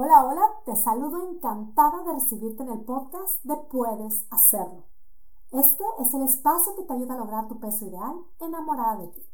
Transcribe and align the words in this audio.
Hola, 0.00 0.24
hola, 0.24 0.42
te 0.64 0.76
saludo 0.76 1.28
encantada 1.28 2.04
de 2.04 2.12
recibirte 2.12 2.62
en 2.62 2.68
el 2.68 2.82
podcast 2.82 3.42
de 3.42 3.56
Puedes 3.56 4.24
Hacerlo. 4.30 4.84
Este 5.50 5.82
es 5.98 6.14
el 6.14 6.22
espacio 6.22 6.76
que 6.76 6.84
te 6.84 6.92
ayuda 6.92 7.14
a 7.14 7.16
lograr 7.16 7.48
tu 7.48 7.58
peso 7.58 7.84
ideal 7.84 8.14
enamorada 8.38 8.98
de 8.98 9.08
ti. 9.08 9.26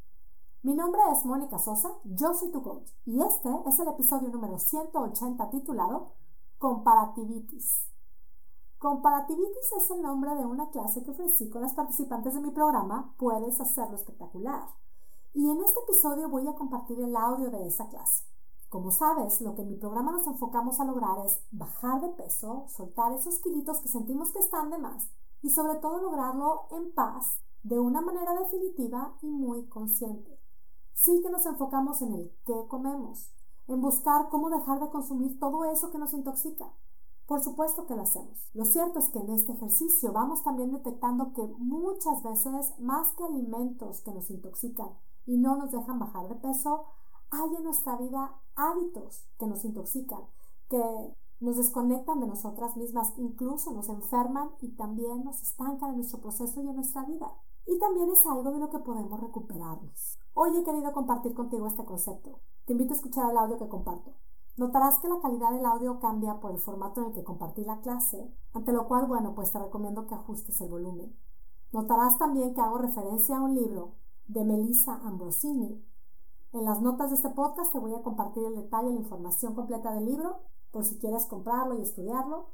Mi 0.63 0.73
nombre 0.73 1.03
es 1.13 1.27
Mónica 1.27 1.59
Sosa, 1.59 1.93
yo 2.05 2.33
soy 2.33 2.51
tu 2.51 2.63
coach 2.63 2.89
y 3.05 3.21
este 3.21 3.51
es 3.67 3.79
el 3.79 3.89
episodio 3.89 4.31
número 4.31 4.59
180 4.59 5.51
titulado 5.51 6.13
Comparativitis. 6.59 7.87
Comparativitis 8.79 9.71
es 9.77 9.91
el 9.91 10.01
nombre 10.01 10.35
de 10.35 10.47
una 10.47 10.71
clase 10.71 11.05
que 11.05 11.11
ofrecí 11.11 11.51
con 11.51 11.61
las 11.61 11.75
participantes 11.75 12.33
de 12.33 12.41
mi 12.41 12.53
programa 12.53 13.13
Puedes 13.19 13.61
Hacerlo 13.61 13.97
Espectacular. 13.97 14.67
Y 15.35 15.47
en 15.47 15.61
este 15.61 15.81
episodio 15.81 16.31
voy 16.31 16.49
a 16.49 16.55
compartir 16.55 16.99
el 17.01 17.15
audio 17.15 17.51
de 17.51 17.67
esa 17.67 17.87
clase. 17.91 18.25
Como 18.75 18.91
sabes, 18.91 19.41
lo 19.41 19.55
que 19.55 19.63
en 19.63 19.69
mi 19.69 19.77
programa 19.77 20.11
nos 20.11 20.27
enfocamos 20.27 20.81
a 20.81 20.85
lograr 20.85 21.25
es 21.25 21.41
bajar 21.53 22.01
de 22.01 22.09
peso, 22.09 22.65
soltar 22.67 23.13
esos 23.13 23.39
kilitos 23.39 23.79
que 23.79 23.87
sentimos 23.89 24.33
que 24.33 24.41
están 24.41 24.69
de 24.69 24.79
más 24.79 25.09
y 25.43 25.51
sobre 25.51 25.77
todo 25.77 26.03
lograrlo 26.03 26.67
en 26.73 26.93
paz, 26.93 27.41
de 27.63 27.79
una 27.79 28.01
manera 28.01 28.35
definitiva 28.35 29.15
y 29.23 29.29
muy 29.29 29.69
consciente. 29.69 30.41
Sí 30.93 31.23
que 31.23 31.31
nos 31.31 31.47
enfocamos 31.47 32.03
en 32.03 32.15
el 32.15 32.37
qué 32.45 32.67
comemos, 32.67 33.31
en 33.69 33.81
buscar 33.81 34.29
cómo 34.29 34.51
dejar 34.51 34.81
de 34.81 34.91
consumir 34.91 35.39
todo 35.39 35.65
eso 35.67 35.93
que 35.93 35.99
nos 35.99 36.13
intoxica. 36.13 36.73
Por 37.29 37.45
supuesto 37.45 37.87
que 37.87 37.95
lo 37.95 38.03
hacemos. 38.03 38.51
Lo 38.55 38.65
cierto 38.65 38.99
es 38.99 39.09
que 39.11 39.21
en 39.21 39.31
este 39.35 39.53
ejercicio 39.53 40.13
vamos 40.13 40.43
también 40.43 40.73
detectando 40.73 41.33
que 41.33 41.47
muchas 41.59 42.25
veces, 42.25 42.77
más 42.81 43.13
que 43.13 43.23
alimentos 43.23 44.01
que 44.01 44.13
nos 44.13 44.29
intoxican 44.31 44.89
y 45.27 45.37
no 45.37 45.55
nos 45.55 45.71
dejan 45.71 46.01
bajar 46.01 46.29
de 46.29 46.35
peso, 46.35 46.87
hay 47.35 47.57
en 47.57 47.65
nuestra 47.65 47.97
vida 47.97 48.33
hábitos 48.55 49.27
que 49.39 49.47
nos 49.47 49.65
intoxican, 49.65 50.23
que 50.69 50.81
nos 51.41 51.57
desconectan 51.57 52.21
de 52.21 52.29
nosotras 52.29 52.77
mismas, 52.77 53.13
incluso 53.17 53.73
nos 53.73 53.89
enferman 53.89 54.51
y 54.61 54.69
también 54.77 55.25
nos 55.25 55.43
estancan 55.43 55.91
en 55.91 55.97
nuestro 55.97 56.21
proceso 56.21 56.63
y 56.63 56.69
en 56.69 56.77
nuestra 56.77 57.05
vida. 57.05 57.33
Y 57.67 57.79
también 57.79 58.11
es 58.11 58.25
algo 58.27 58.51
de 58.53 58.59
lo 58.59 58.71
que 58.71 58.79
podemos 58.79 59.21
recuperarnos. 59.21 60.19
Hoy 60.35 60.57
he 60.57 60.65
querido 60.65 60.93
compartir 60.93 61.35
contigo 61.35 61.67
este 61.67 61.85
concepto. 61.85 62.41
Te 62.67 62.73
invito 62.73 62.93
a 62.93 62.97
escuchar 62.97 63.31
el 63.31 63.37
audio 63.37 63.59
que 63.59 63.69
comparto. 63.69 64.15
Notarás 64.57 64.99
que 64.99 65.09
la 65.09 65.19
calidad 65.21 65.51
del 65.51 65.67
audio 65.67 65.99
cambia 65.99 66.39
por 66.39 66.53
el 66.53 66.59
formato 66.59 67.01
en 67.01 67.09
el 67.09 67.13
que 67.15 67.25
compartí 67.25 67.65
la 67.65 67.81
clase, 67.81 68.33
ante 68.53 68.73
lo 68.73 68.87
cual, 68.87 69.07
bueno, 69.07 69.35
pues 69.35 69.51
te 69.51 69.59
recomiendo 69.59 70.07
que 70.07 70.15
ajustes 70.15 70.61
el 70.61 70.71
volumen. 70.71 71.17
Notarás 71.73 72.19
también 72.19 72.55
que 72.55 72.61
hago 72.61 72.79
referencia 72.79 73.37
a 73.37 73.43
un 73.43 73.55
libro 73.55 73.95
de 74.29 74.45
Melissa 74.45 74.95
Ambrosini. 75.05 75.85
En 76.55 76.65
las 76.65 76.81
notas 76.81 77.11
de 77.11 77.17
este 77.17 77.31
podcast 77.31 77.73
te 77.73 77.81
voy 77.81 77.93
a 77.95 78.03
compartir 78.05 78.45
el 78.45 78.55
detalle 78.55 78.91
la 78.91 79.01
información 79.01 79.57
completa 79.57 79.93
del 79.93 80.07
libro, 80.07 80.37
por 80.71 80.85
si 80.85 80.97
quieres 81.01 81.27
comprarlo 81.27 81.77
y 81.77 81.83
estudiarlo. 81.83 82.47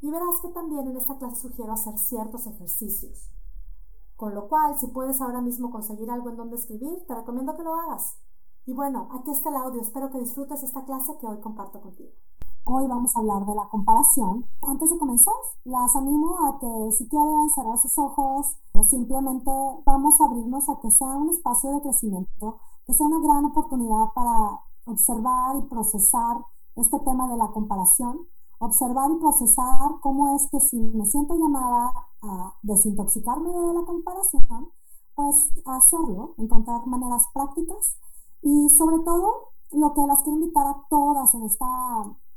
Y 0.00 0.08
verás 0.08 0.40
que 0.40 0.50
también 0.50 0.86
en 0.86 0.96
esta 0.96 1.18
clase 1.18 1.40
sugiero 1.40 1.72
hacer 1.72 1.98
ciertos 1.98 2.46
ejercicios. 2.46 3.32
Con 4.14 4.36
lo 4.36 4.46
cual, 4.46 4.78
si 4.78 4.86
puedes 4.86 5.20
ahora 5.20 5.40
mismo 5.40 5.72
conseguir 5.72 6.12
algo 6.12 6.30
en 6.30 6.36
donde 6.36 6.54
escribir, 6.54 7.04
te 7.08 7.14
recomiendo 7.16 7.56
que 7.56 7.64
lo 7.64 7.74
hagas. 7.74 8.18
Y 8.66 8.72
bueno, 8.72 9.08
aquí 9.10 9.32
está 9.32 9.48
el 9.48 9.56
audio. 9.56 9.80
Espero 9.80 10.10
que 10.10 10.20
disfrutes 10.20 10.62
esta 10.62 10.84
clase 10.84 11.18
que 11.18 11.26
hoy 11.26 11.40
comparto 11.40 11.80
contigo. 11.80 12.12
Hoy 12.66 12.86
vamos 12.86 13.16
a 13.16 13.18
hablar 13.18 13.44
de 13.46 13.54
la 13.56 13.68
comparación. 13.68 14.46
Antes 14.62 14.90
de 14.90 14.98
comenzar, 14.98 15.34
las 15.64 15.96
animo 15.96 16.36
a 16.46 16.58
que 16.60 16.92
si 16.92 17.08
quieren 17.08 17.50
cerrar 17.50 17.78
sus 17.78 17.98
ojos 17.98 18.56
o 18.74 18.84
simplemente 18.84 19.50
vamos 19.84 20.20
a 20.20 20.26
abrirnos 20.26 20.68
a 20.68 20.78
que 20.78 20.90
sea 20.92 21.08
un 21.08 21.30
espacio 21.30 21.72
de 21.72 21.82
crecimiento, 21.82 22.60
que 22.86 22.94
sea 22.94 23.06
una 23.06 23.20
gran 23.20 23.44
oportunidad 23.46 24.12
para 24.14 24.60
observar 24.86 25.56
y 25.56 25.62
procesar 25.62 26.44
este 26.76 26.98
tema 27.00 27.28
de 27.28 27.36
la 27.36 27.48
comparación, 27.48 28.26
observar 28.58 29.10
y 29.10 29.20
procesar 29.20 30.00
cómo 30.00 30.34
es 30.36 30.48
que 30.50 30.60
si 30.60 30.78
me 30.78 31.06
siento 31.06 31.34
llamada 31.34 31.92
a 32.22 32.54
desintoxicarme 32.62 33.50
de 33.50 33.74
la 33.74 33.84
comparación, 33.84 34.70
pues 35.14 35.50
hacerlo, 35.64 36.34
encontrar 36.38 36.86
maneras 36.86 37.28
prácticas 37.32 37.96
y 38.42 38.68
sobre 38.68 38.98
todo, 39.00 39.54
lo 39.72 39.92
que 39.94 40.06
las 40.06 40.22
quiero 40.22 40.38
invitar 40.38 40.66
a 40.66 40.86
todas 40.88 41.34
en 41.34 41.44
esta, 41.44 41.66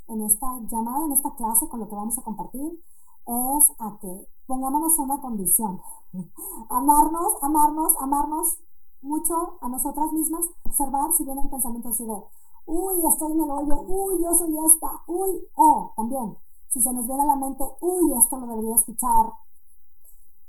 en 0.07 0.22
esta 0.22 0.59
llamada, 0.72 1.06
en 1.06 1.12
esta 1.12 1.36
clase, 1.36 1.68
con 1.68 1.80
lo 1.81 1.88
que 1.88 1.96
vamos 1.96 2.18
a 2.18 2.24
compartir, 2.24 2.81
es 3.25 3.72
a 3.80 3.97
que 4.00 4.28
pongámonos 4.47 4.97
una 5.00 5.19
condición. 5.19 5.81
amarnos, 6.69 7.34
amarnos, 7.41 7.94
amarnos 8.00 8.57
mucho 9.02 9.58
a 9.62 9.69
nosotras 9.69 10.12
mismas, 10.13 10.46
observar 10.63 11.13
si 11.13 11.24
vienen 11.24 11.50
pensamientos 11.50 11.97
de, 11.97 12.24
uy, 12.66 12.96
estoy 13.06 13.31
en 13.31 13.41
el 13.41 13.50
hoyo, 13.50 13.81
uy, 13.88 14.24
yo 14.24 14.34
soy 14.34 14.58
esta, 14.66 15.03
uy, 15.08 15.47
o 15.56 15.94
también, 15.96 16.38
si 16.69 16.81
se 16.81 16.91
nos 16.94 17.07
viene 17.07 17.24
a 17.24 17.25
la 17.25 17.36
mente, 17.36 17.63
uy, 17.81 18.13
esto 18.18 18.38
lo 18.38 18.47
debería 18.47 18.75
escuchar 18.75 19.34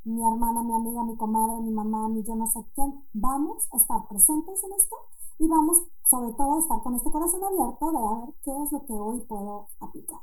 mi 0.04 0.26
hermana, 0.26 0.62
mi 0.62 0.74
amiga, 0.74 1.04
mi 1.04 1.16
comadre, 1.16 1.60
mi 1.60 1.70
mamá, 1.70 2.08
mi 2.08 2.22
yo 2.22 2.34
no 2.34 2.46
sé 2.46 2.64
quién, 2.74 3.04
vamos 3.12 3.68
a 3.72 3.76
estar 3.76 4.06
presentes 4.08 4.64
en 4.64 4.72
esto 4.72 4.96
y 5.38 5.46
vamos 5.46 5.82
sobre 6.08 6.32
todo 6.32 6.56
a 6.56 6.58
estar 6.58 6.82
con 6.82 6.94
este 6.94 7.10
corazón 7.10 7.44
abierto 7.44 7.92
de 7.92 7.98
a 7.98 8.14
ver 8.14 8.34
qué 8.42 8.62
es 8.62 8.72
lo 8.72 8.84
que 8.86 8.92
hoy 8.94 9.20
puedo 9.20 9.66
aplicar. 9.80 10.20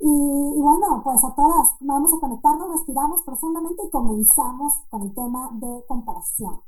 Y, 0.00 0.60
bueno, 0.60 1.00
pues 1.02 1.22
a 1.24 1.34
todas, 1.34 1.76
vamos 1.80 2.12
a 2.12 2.20
conectarnos, 2.20 2.72
respiramos 2.72 3.22
profundamente 3.22 3.84
y 3.86 3.90
comenzamos 3.90 4.74
con 4.90 5.02
el 5.02 5.14
tema 5.14 5.50
de 5.52 5.84
comparación. 5.86 6.60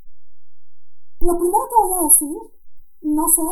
Lo 1.26 1.36
primero 1.36 1.64
que 1.68 1.88
voy 1.88 1.98
a 1.98 2.02
decir, 2.04 2.38
no 3.02 3.28
sé 3.28 3.42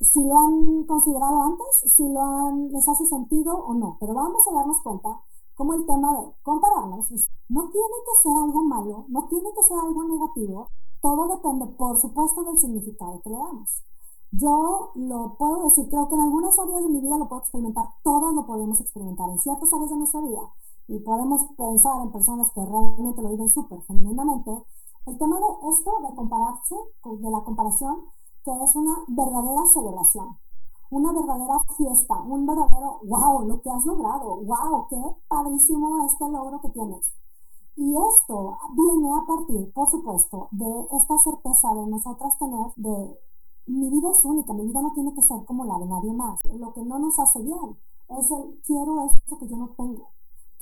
si 0.00 0.24
lo 0.24 0.38
han 0.38 0.84
considerado 0.84 1.42
antes, 1.42 1.92
si 1.94 2.08
lo 2.08 2.22
han, 2.22 2.72
les 2.72 2.88
hace 2.88 3.04
sentido 3.04 3.52
o 3.52 3.74
no, 3.74 3.98
pero 4.00 4.14
vamos 4.14 4.48
a 4.48 4.54
darnos 4.54 4.80
cuenta 4.80 5.20
cómo 5.54 5.74
el 5.74 5.84
tema 5.84 6.10
de 6.18 6.32
compararnos 6.42 7.10
no 7.50 7.68
tiene 7.68 7.96
que 8.06 8.22
ser 8.22 8.32
algo 8.34 8.62
malo, 8.62 9.04
no 9.08 9.28
tiene 9.28 9.52
que 9.52 9.62
ser 9.62 9.76
algo 9.78 10.04
negativo, 10.04 10.68
todo 11.02 11.28
depende, 11.28 11.66
por 11.76 12.00
supuesto, 12.00 12.44
del 12.44 12.58
significado 12.58 13.20
que 13.20 13.28
le 13.28 13.36
damos. 13.36 13.82
Yo 14.30 14.92
lo 14.94 15.36
puedo 15.36 15.64
decir, 15.64 15.90
creo 15.90 16.08
que 16.08 16.14
en 16.14 16.22
algunas 16.22 16.58
áreas 16.58 16.82
de 16.82 16.88
mi 16.88 17.02
vida 17.02 17.18
lo 17.18 17.28
puedo 17.28 17.42
experimentar, 17.42 17.90
todas 18.02 18.32
lo 18.32 18.46
podemos 18.46 18.80
experimentar 18.80 19.28
en 19.28 19.38
ciertas 19.38 19.70
áreas 19.70 19.90
de 19.90 19.96
nuestra 19.96 20.22
vida 20.22 20.50
y 20.88 20.98
podemos 21.00 21.42
pensar 21.58 22.00
en 22.00 22.10
personas 22.10 22.50
que 22.52 22.64
realmente 22.64 23.20
lo 23.20 23.28
viven 23.28 23.50
súper 23.50 23.82
genuinamente. 23.82 24.64
El 25.04 25.18
tema 25.18 25.36
de 25.36 25.68
esto, 25.68 25.92
de 26.08 26.14
compararse, 26.14 26.76
de 27.04 27.30
la 27.30 27.40
comparación, 27.42 28.04
que 28.44 28.52
es 28.52 28.76
una 28.76 29.04
verdadera 29.08 29.66
celebración, 29.66 30.38
una 30.90 31.12
verdadera 31.12 31.58
fiesta, 31.76 32.22
un 32.22 32.46
verdadero 32.46 33.00
wow, 33.04 33.48
lo 33.48 33.60
que 33.60 33.70
has 33.70 33.84
logrado, 33.84 34.36
wow, 34.36 34.86
qué 34.88 35.02
padrísimo 35.26 36.04
este 36.06 36.28
logro 36.28 36.60
que 36.60 36.68
tienes. 36.68 37.06
Y 37.74 37.96
esto 37.96 38.58
viene 38.76 39.10
a 39.10 39.26
partir, 39.26 39.72
por 39.72 39.90
supuesto, 39.90 40.48
de 40.52 40.86
esta 40.92 41.18
certeza 41.18 41.74
de 41.74 41.86
nosotras 41.86 42.38
tener 42.38 42.72
de 42.76 43.18
mi 43.66 43.90
vida 43.90 44.10
es 44.10 44.24
única, 44.24 44.52
mi 44.52 44.66
vida 44.66 44.82
no 44.82 44.92
tiene 44.92 45.12
que 45.14 45.22
ser 45.22 45.44
como 45.46 45.64
la 45.64 45.78
de 45.78 45.86
nadie 45.86 46.12
más. 46.12 46.38
Lo 46.44 46.72
que 46.72 46.82
no 46.82 46.98
nos 47.00 47.18
hace 47.18 47.40
bien 47.42 47.76
es 48.08 48.30
el 48.30 48.60
quiero 48.64 49.04
eso 49.04 49.38
que 49.38 49.48
yo 49.48 49.56
no 49.56 49.68
tengo. 49.70 50.10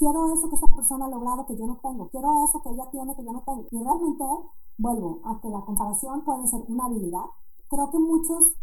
Quiero 0.00 0.32
eso 0.32 0.48
que 0.48 0.54
esta 0.54 0.66
persona 0.74 1.04
ha 1.04 1.08
logrado 1.10 1.44
que 1.44 1.54
yo 1.58 1.66
no 1.66 1.76
tengo. 1.82 2.08
Quiero 2.08 2.42
eso 2.42 2.62
que 2.62 2.70
ella 2.70 2.88
tiene 2.90 3.14
que 3.14 3.22
yo 3.22 3.32
no 3.34 3.42
tengo. 3.42 3.66
Y 3.70 3.84
realmente 3.84 4.24
vuelvo 4.78 5.20
a 5.26 5.38
que 5.42 5.48
la 5.50 5.60
comparación 5.60 6.24
puede 6.24 6.46
ser 6.46 6.64
una 6.68 6.86
habilidad. 6.86 7.26
Creo 7.68 7.90
que 7.90 7.98
muchos 7.98 8.56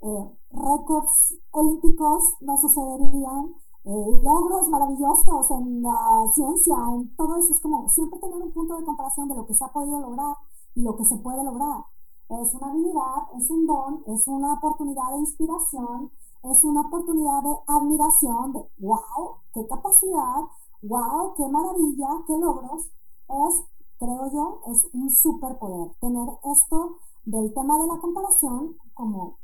eh, 0.00 0.36
récords 0.50 1.38
olímpicos 1.52 2.34
no 2.40 2.56
sucederían 2.56 3.54
eh, 3.84 4.20
logros 4.20 4.68
maravillosos 4.68 5.48
en 5.52 5.80
la 5.80 6.28
ciencia, 6.34 6.74
en 6.92 7.14
todo 7.14 7.36
eso. 7.36 7.52
Es 7.52 7.60
como 7.60 7.88
siempre 7.88 8.18
tener 8.18 8.42
un 8.42 8.52
punto 8.52 8.76
de 8.76 8.84
comparación 8.84 9.28
de 9.28 9.36
lo 9.36 9.46
que 9.46 9.54
se 9.54 9.64
ha 9.64 9.68
podido 9.68 10.00
lograr 10.00 10.34
y 10.74 10.82
lo 10.82 10.96
que 10.96 11.04
se 11.04 11.16
puede 11.18 11.44
lograr. 11.44 11.84
Es 12.30 12.52
una 12.52 12.66
habilidad, 12.66 13.30
es 13.38 13.48
un 13.48 13.64
don, 13.64 14.02
es 14.08 14.26
una 14.26 14.54
oportunidad 14.54 15.08
de 15.12 15.18
inspiración, 15.18 16.10
es 16.42 16.64
una 16.64 16.80
oportunidad 16.80 17.42
de 17.44 17.56
admiración, 17.68 18.52
de 18.54 18.64
wow, 18.80 19.36
qué 19.54 19.64
capacidad, 19.68 20.50
wow, 20.82 21.34
qué 21.36 21.46
maravilla, 21.46 22.08
qué 22.26 22.36
logros. 22.38 22.86
Es, 23.28 23.64
creo 23.98 24.30
yo, 24.32 24.60
es 24.72 24.88
un 24.92 25.10
superpoder 25.10 25.94
tener 26.00 26.28
esto 26.52 26.96
del 27.24 27.52
tema 27.54 27.78
de 27.78 27.86
la 27.86 27.98
comparación 27.98 28.76
como 28.94 29.38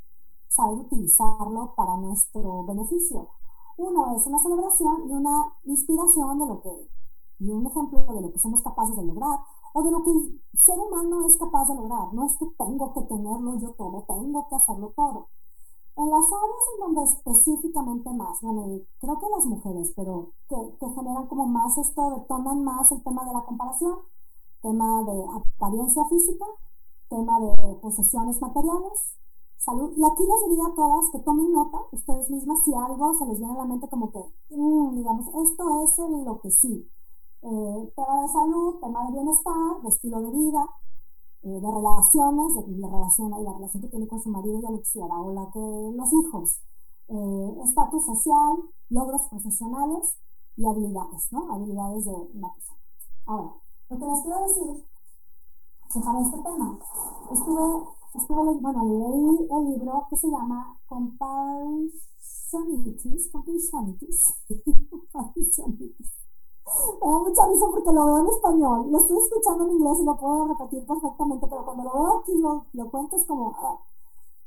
saber 0.48 0.78
utilizarlo 0.78 1.74
para 1.76 1.96
nuestro 1.96 2.64
beneficio. 2.64 3.28
Uno 3.76 4.16
es 4.16 4.26
una 4.26 4.38
celebración 4.38 5.08
y 5.08 5.12
una 5.12 5.52
inspiración 5.64 6.38
de 6.38 6.46
lo 6.46 6.62
que, 6.62 6.88
y 7.40 7.50
un 7.50 7.66
ejemplo 7.66 8.00
de 8.14 8.22
lo 8.22 8.32
que 8.32 8.38
somos 8.38 8.62
capaces 8.62 8.96
de 8.96 9.04
lograr 9.04 9.38
o 9.74 9.82
de 9.82 9.90
lo 9.90 10.02
que 10.02 10.10
el 10.10 10.40
ser 10.58 10.78
humano 10.78 11.26
es 11.26 11.36
capaz 11.36 11.68
de 11.68 11.74
lograr. 11.74 12.12
No 12.14 12.24
es 12.24 12.36
que 12.38 12.46
tengo 12.58 12.94
que 12.94 13.02
tenerlo 13.02 13.58
yo 13.58 13.72
todo, 13.72 14.04
tengo 14.08 14.48
que 14.48 14.54
hacerlo 14.54 14.92
todo. 14.96 15.28
En 15.96 16.10
las 16.10 16.24
áreas 16.26 16.64
en 16.74 16.80
donde 16.80 17.02
específicamente 17.04 18.10
más, 18.10 18.40
bueno, 18.42 18.80
creo 19.00 19.18
que 19.18 19.26
las 19.34 19.46
mujeres, 19.46 19.92
pero 19.96 20.32
que, 20.48 20.56
que 20.78 20.94
generan 20.94 21.26
como 21.26 21.46
más 21.46 21.78
esto, 21.78 22.10
detonan 22.10 22.62
más 22.62 22.92
el 22.92 23.02
tema 23.02 23.24
de 23.24 23.32
la 23.32 23.44
comparación, 23.44 23.96
tema 24.60 25.02
de 25.04 25.24
apariencia 25.32 26.04
física, 26.04 26.44
tema 27.08 27.40
de 27.40 27.74
posesiones 27.76 28.40
materiales, 28.40 29.16
salud. 29.56 29.92
Y 29.96 30.04
aquí 30.04 30.22
les 30.22 30.50
diría 30.50 30.66
a 30.66 30.74
todas 30.74 31.10
que 31.10 31.18
tomen 31.20 31.52
nota 31.52 31.78
ustedes 31.92 32.30
mismas 32.30 32.62
si 32.64 32.74
algo 32.74 33.14
se 33.14 33.26
les 33.26 33.38
viene 33.38 33.54
a 33.54 33.58
la 33.58 33.64
mente 33.64 33.88
como 33.88 34.10
que, 34.10 34.20
mm, 34.50 34.96
digamos, 34.96 35.26
esto 35.28 35.82
es 35.82 35.98
lo 36.24 36.40
que 36.40 36.50
sí. 36.50 36.88
Eh, 37.42 37.92
tema 37.96 38.22
de 38.22 38.28
salud, 38.28 38.76
tema 38.80 39.06
de 39.06 39.12
bienestar, 39.12 39.82
de 39.82 39.88
estilo 39.88 40.20
de 40.20 40.30
vida, 40.30 40.68
eh, 41.46 41.60
de 41.60 41.70
relaciones, 41.70 42.56
de 42.56 42.76
la 42.76 42.88
relación, 42.88 43.30
la 43.30 43.52
relación 43.52 43.80
que 43.80 43.88
tiene 43.88 44.08
con 44.08 44.20
su 44.20 44.30
marido 44.30 44.60
ya 44.60 44.68
lo 44.68 44.80
quisiera, 44.80 45.20
o 45.20 45.32
la 45.32 45.48
que 45.52 45.60
los 45.60 46.12
hijos, 46.12 46.60
eh, 47.06 47.60
estatus 47.62 48.04
social, 48.04 48.64
logros 48.90 49.22
profesionales 49.30 50.16
y 50.56 50.66
habilidades, 50.66 51.28
¿no? 51.30 51.48
Habilidades 51.52 52.04
de 52.04 52.10
una 52.10 52.52
persona. 52.52 52.80
Ahora, 53.26 53.52
lo 53.90 53.96
que 53.96 54.06
les 54.06 54.22
quiero 54.22 54.42
decir, 54.42 54.84
para 56.04 56.20
este 56.20 56.36
tema, 56.36 56.78
estuve, 57.30 57.84
estuve 58.14 58.54
bueno, 58.60 58.84
leí 58.84 59.48
el 59.48 59.64
libro 59.70 60.04
que 60.10 60.16
se 60.16 60.28
llama 60.28 60.76
Comparisonitis, 60.86 63.30
Comparisonitis, 63.30 64.34
Comparisonitis 64.90 66.25
me 67.02 67.10
da 67.10 67.18
mucha 67.18 67.46
risa 67.46 67.66
porque 67.70 67.92
lo 67.92 68.06
veo 68.06 68.18
en 68.18 68.26
español. 68.28 68.90
Lo 68.90 68.98
estoy 68.98 69.18
escuchando 69.18 69.64
en 69.64 69.72
inglés 69.72 69.98
y 70.00 70.04
lo 70.04 70.16
puedo 70.16 70.48
repetir 70.48 70.86
perfectamente, 70.86 71.46
pero 71.46 71.64
cuando 71.64 71.84
lo 71.84 71.92
veo 71.92 72.18
aquí 72.18 72.34
lo, 72.38 72.66
lo 72.72 72.90
cuento 72.90 73.16
es 73.16 73.24
como, 73.24 73.54
ah, 73.58 73.78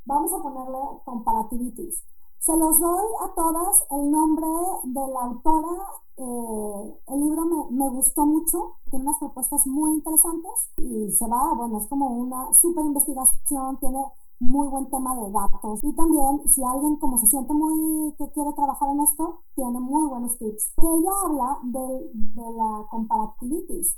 vamos 0.06 0.34
a 0.34 0.42
ponerle 0.42 1.02
comparativities. 1.06 2.04
Se 2.40 2.56
los 2.56 2.80
doy 2.80 3.06
a 3.22 3.34
todas 3.36 3.86
el 3.92 4.12
nombre 4.12 4.48
de 4.84 5.08
la 5.08 5.22
autora. 5.22 5.92
Eh, 6.18 7.00
el 7.08 7.20
libro 7.22 7.46
me, 7.46 7.72
me, 7.72 7.90
gustó 7.90 8.26
mucho, 8.26 8.76
tiene 8.90 9.06
unas 9.06 9.20
propuestas 9.20 9.66
muy 9.68 9.92
interesantes 9.94 10.70
y 10.76 11.12
se 11.12 11.28
va, 11.28 11.54
bueno, 11.54 11.80
es 11.80 11.88
como 11.88 12.08
una 12.08 12.54
súper 12.54 12.84
investigación, 12.86 13.78
tiene 13.78 14.04
muy 14.40 14.68
buen 14.68 14.90
tema 14.90 15.16
de 15.16 15.32
datos. 15.32 15.80
Y 15.84 15.94
también, 15.94 16.48
si 16.48 16.64
alguien 16.64 16.98
como 16.98 17.18
se 17.18 17.28
siente 17.28 17.54
muy 17.54 18.14
que 18.18 18.30
quiere 18.32 18.54
trabajar 18.54 18.90
en 18.90 19.02
esto, 19.02 19.42
tiene 19.56 19.80
muy 19.80 20.08
buenos 20.08 20.38
tips. 20.38 20.74
Que 20.76 20.88
ella 20.88 21.12
habla 21.24 21.60
de, 21.64 22.12
de 22.14 22.52
la 22.54 22.86
comparativitis 22.90 23.98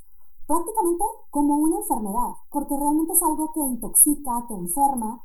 prácticamente 0.51 1.05
como 1.29 1.55
una 1.55 1.77
enfermedad, 1.77 2.35
porque 2.49 2.75
realmente 2.75 3.13
es 3.13 3.23
algo 3.23 3.51
que 3.53 3.61
intoxica, 3.61 4.45
que 4.47 4.53
enferma. 4.53 5.23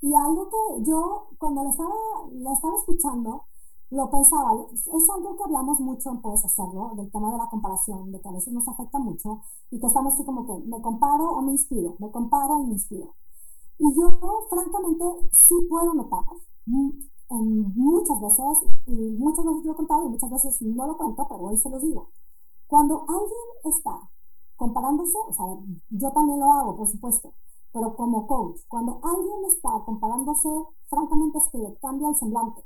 Y 0.00 0.14
algo 0.14 0.48
que 0.48 0.84
yo, 0.84 1.28
cuando 1.38 1.62
la 1.62 1.70
estaba, 1.70 1.94
la 2.32 2.52
estaba 2.52 2.74
escuchando, 2.74 3.44
lo 3.90 4.10
pensaba, 4.10 4.52
es 4.72 5.10
algo 5.10 5.36
que 5.36 5.44
hablamos 5.44 5.78
mucho 5.80 6.10
en 6.10 6.22
Puedes 6.22 6.44
Hacerlo, 6.44 6.92
del 6.96 7.10
tema 7.10 7.30
de 7.30 7.38
la 7.38 7.48
comparación, 7.48 8.10
de 8.10 8.20
que 8.20 8.28
a 8.28 8.32
veces 8.32 8.52
nos 8.52 8.66
afecta 8.66 8.98
mucho 8.98 9.42
y 9.70 9.78
que 9.78 9.86
estamos 9.86 10.14
así 10.14 10.24
como 10.24 10.46
que 10.46 10.66
me 10.66 10.80
comparo 10.80 11.30
o 11.30 11.42
me 11.42 11.52
inspiro, 11.52 11.96
me 11.98 12.10
comparo 12.10 12.58
y 12.60 12.66
me 12.66 12.72
inspiro. 12.72 13.14
Y 13.82 13.92
yo, 13.96 14.08
francamente, 14.48 15.04
sí 15.32 15.56
puedo 15.68 15.92
notar 15.92 16.22
en 16.66 17.74
muchas 17.74 18.20
veces, 18.20 18.62
y 18.86 18.94
muchas 19.18 19.44
veces 19.44 19.64
lo 19.64 19.72
he 19.72 19.74
contado 19.74 20.06
y 20.06 20.10
muchas 20.10 20.30
veces 20.30 20.62
no 20.62 20.86
lo 20.86 20.96
cuento, 20.96 21.26
pero 21.28 21.40
hoy 21.40 21.56
se 21.56 21.68
los 21.68 21.82
digo. 21.82 22.10
Cuando 22.68 23.00
alguien 23.08 23.48
está 23.64 24.08
comparándose, 24.54 25.18
o 25.26 25.32
sea, 25.32 25.46
yo 25.90 26.12
también 26.12 26.38
lo 26.38 26.52
hago, 26.52 26.76
por 26.76 26.86
supuesto, 26.86 27.32
pero 27.72 27.96
como 27.96 28.28
coach, 28.28 28.60
cuando 28.68 29.00
alguien 29.02 29.46
está 29.46 29.70
comparándose, 29.84 30.48
francamente 30.88 31.38
es 31.38 31.48
que 31.48 31.58
le 31.58 31.74
cambia 31.78 32.08
el 32.10 32.14
semblante. 32.14 32.62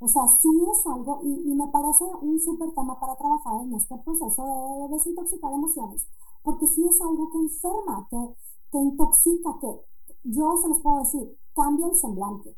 O 0.00 0.08
sea, 0.08 0.26
sí 0.26 0.48
es 0.68 0.84
algo, 0.84 1.20
y, 1.22 1.52
y 1.52 1.54
me 1.54 1.68
parece 1.68 2.04
un 2.22 2.40
súper 2.40 2.72
tema 2.72 2.98
para 2.98 3.14
trabajar 3.14 3.62
en 3.62 3.74
este 3.74 3.96
proceso 3.98 4.44
de 4.88 4.94
desintoxicar 4.94 5.52
emociones, 5.52 6.08
porque 6.42 6.66
sí 6.66 6.84
es 6.88 7.00
algo 7.00 7.30
que 7.30 7.38
enferma, 7.38 8.08
que, 8.10 8.34
que 8.72 8.78
intoxica, 8.78 9.56
que 9.60 9.90
yo 10.24 10.56
se 10.56 10.68
los 10.68 10.80
puedo 10.80 11.00
decir, 11.00 11.38
cambia 11.54 11.86
el 11.86 11.96
semblante. 11.96 12.56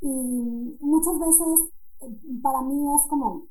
Y 0.00 0.76
muchas 0.80 1.18
veces 1.18 1.72
eh, 2.00 2.18
para 2.42 2.62
mí 2.62 2.94
es 2.94 3.06
como, 3.08 3.46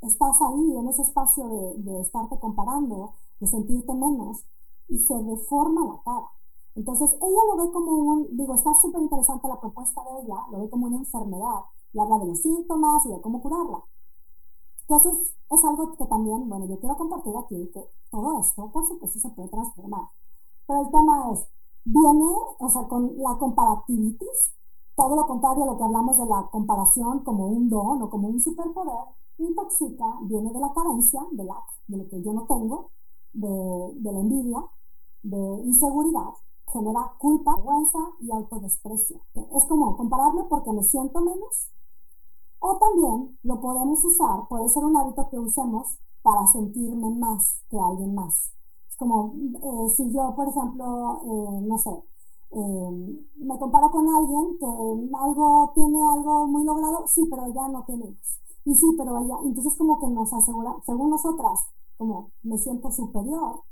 estás 0.00 0.40
ahí 0.42 0.76
en 0.76 0.88
ese 0.88 1.02
espacio 1.02 1.48
de, 1.48 1.82
de 1.82 2.00
estarte 2.00 2.38
comparando, 2.38 3.14
de 3.40 3.46
sentirte 3.46 3.92
menos, 3.92 4.44
y 4.88 4.98
se 4.98 5.14
deforma 5.14 5.86
la 5.86 6.02
cara. 6.02 6.30
Entonces, 6.74 7.10
ella 7.14 7.40
lo 7.48 7.64
ve 7.64 7.72
como 7.72 7.92
un, 7.92 8.36
digo, 8.36 8.54
está 8.54 8.74
súper 8.74 9.00
interesante 9.00 9.48
la 9.48 9.58
propuesta 9.58 10.02
de 10.04 10.22
ella, 10.22 10.36
lo 10.50 10.58
ve 10.60 10.68
como 10.68 10.86
una 10.86 10.98
enfermedad 10.98 11.64
y 11.92 11.98
habla 11.98 12.18
de 12.18 12.26
los 12.26 12.42
síntomas 12.42 13.06
y 13.06 13.08
de 13.08 13.20
cómo 13.22 13.40
curarla. 13.40 13.82
Que 14.86 14.94
eso 14.94 15.10
es, 15.10 15.34
es, 15.50 15.64
algo 15.64 15.96
que 15.96 16.04
también, 16.04 16.48
bueno, 16.48 16.66
yo 16.66 16.78
quiero 16.78 16.96
compartir 16.96 17.34
aquí, 17.36 17.70
que 17.72 17.82
todo 18.10 18.38
esto, 18.38 18.70
por 18.70 18.86
supuesto, 18.86 19.18
se 19.18 19.30
puede 19.30 19.48
transformar. 19.48 20.08
Pero 20.66 20.82
el 20.82 20.90
tema 20.90 21.32
es, 21.32 21.48
viene, 21.86 22.26
o 22.58 22.68
sea, 22.68 22.82
con 22.88 23.16
la 23.16 23.38
comparativitis, 23.38 24.52
todo 24.96 25.14
lo 25.14 25.26
contrario 25.26 25.62
a 25.64 25.66
lo 25.66 25.76
que 25.78 25.84
hablamos 25.84 26.18
de 26.18 26.26
la 26.26 26.48
comparación 26.50 27.20
como 27.20 27.46
un 27.46 27.68
don 27.68 28.02
o 28.02 28.10
como 28.10 28.28
un 28.28 28.40
superpoder, 28.40 29.14
intoxica, 29.38 30.04
viene 30.22 30.52
de 30.52 30.58
la 30.58 30.72
carencia, 30.74 31.20
de 31.30 31.44
de 31.86 31.96
lo 31.96 32.08
que 32.08 32.22
yo 32.22 32.32
no 32.32 32.42
tengo, 32.46 32.90
de, 33.32 33.92
de 34.00 34.12
la 34.12 34.18
envidia, 34.18 34.64
de 35.22 35.38
inseguridad, 35.64 36.30
genera 36.72 37.14
culpa, 37.18 37.54
vergüenza 37.54 37.98
y 38.20 38.32
autodesprecio. 38.32 39.20
Es 39.54 39.64
como 39.66 39.96
compararme 39.96 40.44
porque 40.50 40.72
me 40.72 40.82
siento 40.82 41.20
menos. 41.20 41.70
O 42.58 42.78
también 42.78 43.38
lo 43.42 43.60
podemos 43.60 44.04
usar, 44.04 44.48
puede 44.48 44.68
ser 44.70 44.84
un 44.84 44.96
hábito 44.96 45.28
que 45.28 45.38
usemos 45.38 45.98
para 46.22 46.46
sentirme 46.48 47.10
más 47.10 47.60
que 47.70 47.78
alguien 47.78 48.14
más 48.14 48.55
como 48.96 49.34
eh, 49.34 49.90
si 49.96 50.10
yo, 50.12 50.34
por 50.34 50.48
ejemplo, 50.48 51.20
eh, 51.24 51.60
no 51.62 51.78
sé, 51.78 51.90
eh, 52.50 53.18
me 53.36 53.58
comparo 53.58 53.90
con 53.90 54.08
alguien 54.08 54.58
que 54.58 54.66
algo 54.66 55.72
tiene 55.74 55.98
algo 56.12 56.46
muy 56.46 56.64
logrado, 56.64 57.06
sí, 57.08 57.26
pero 57.28 57.46
ella 57.46 57.68
no 57.68 57.84
tiene 57.84 58.06
hijos. 58.06 58.40
Y 58.64 58.74
sí, 58.74 58.86
pero 58.96 59.18
ella, 59.18 59.36
entonces 59.44 59.76
como 59.76 59.98
que 60.00 60.08
nos 60.08 60.32
asegura, 60.32 60.76
según 60.84 61.10
nosotras, 61.10 61.60
como 61.98 62.30
me 62.42 62.58
siento 62.58 62.90
superior. 62.90 63.62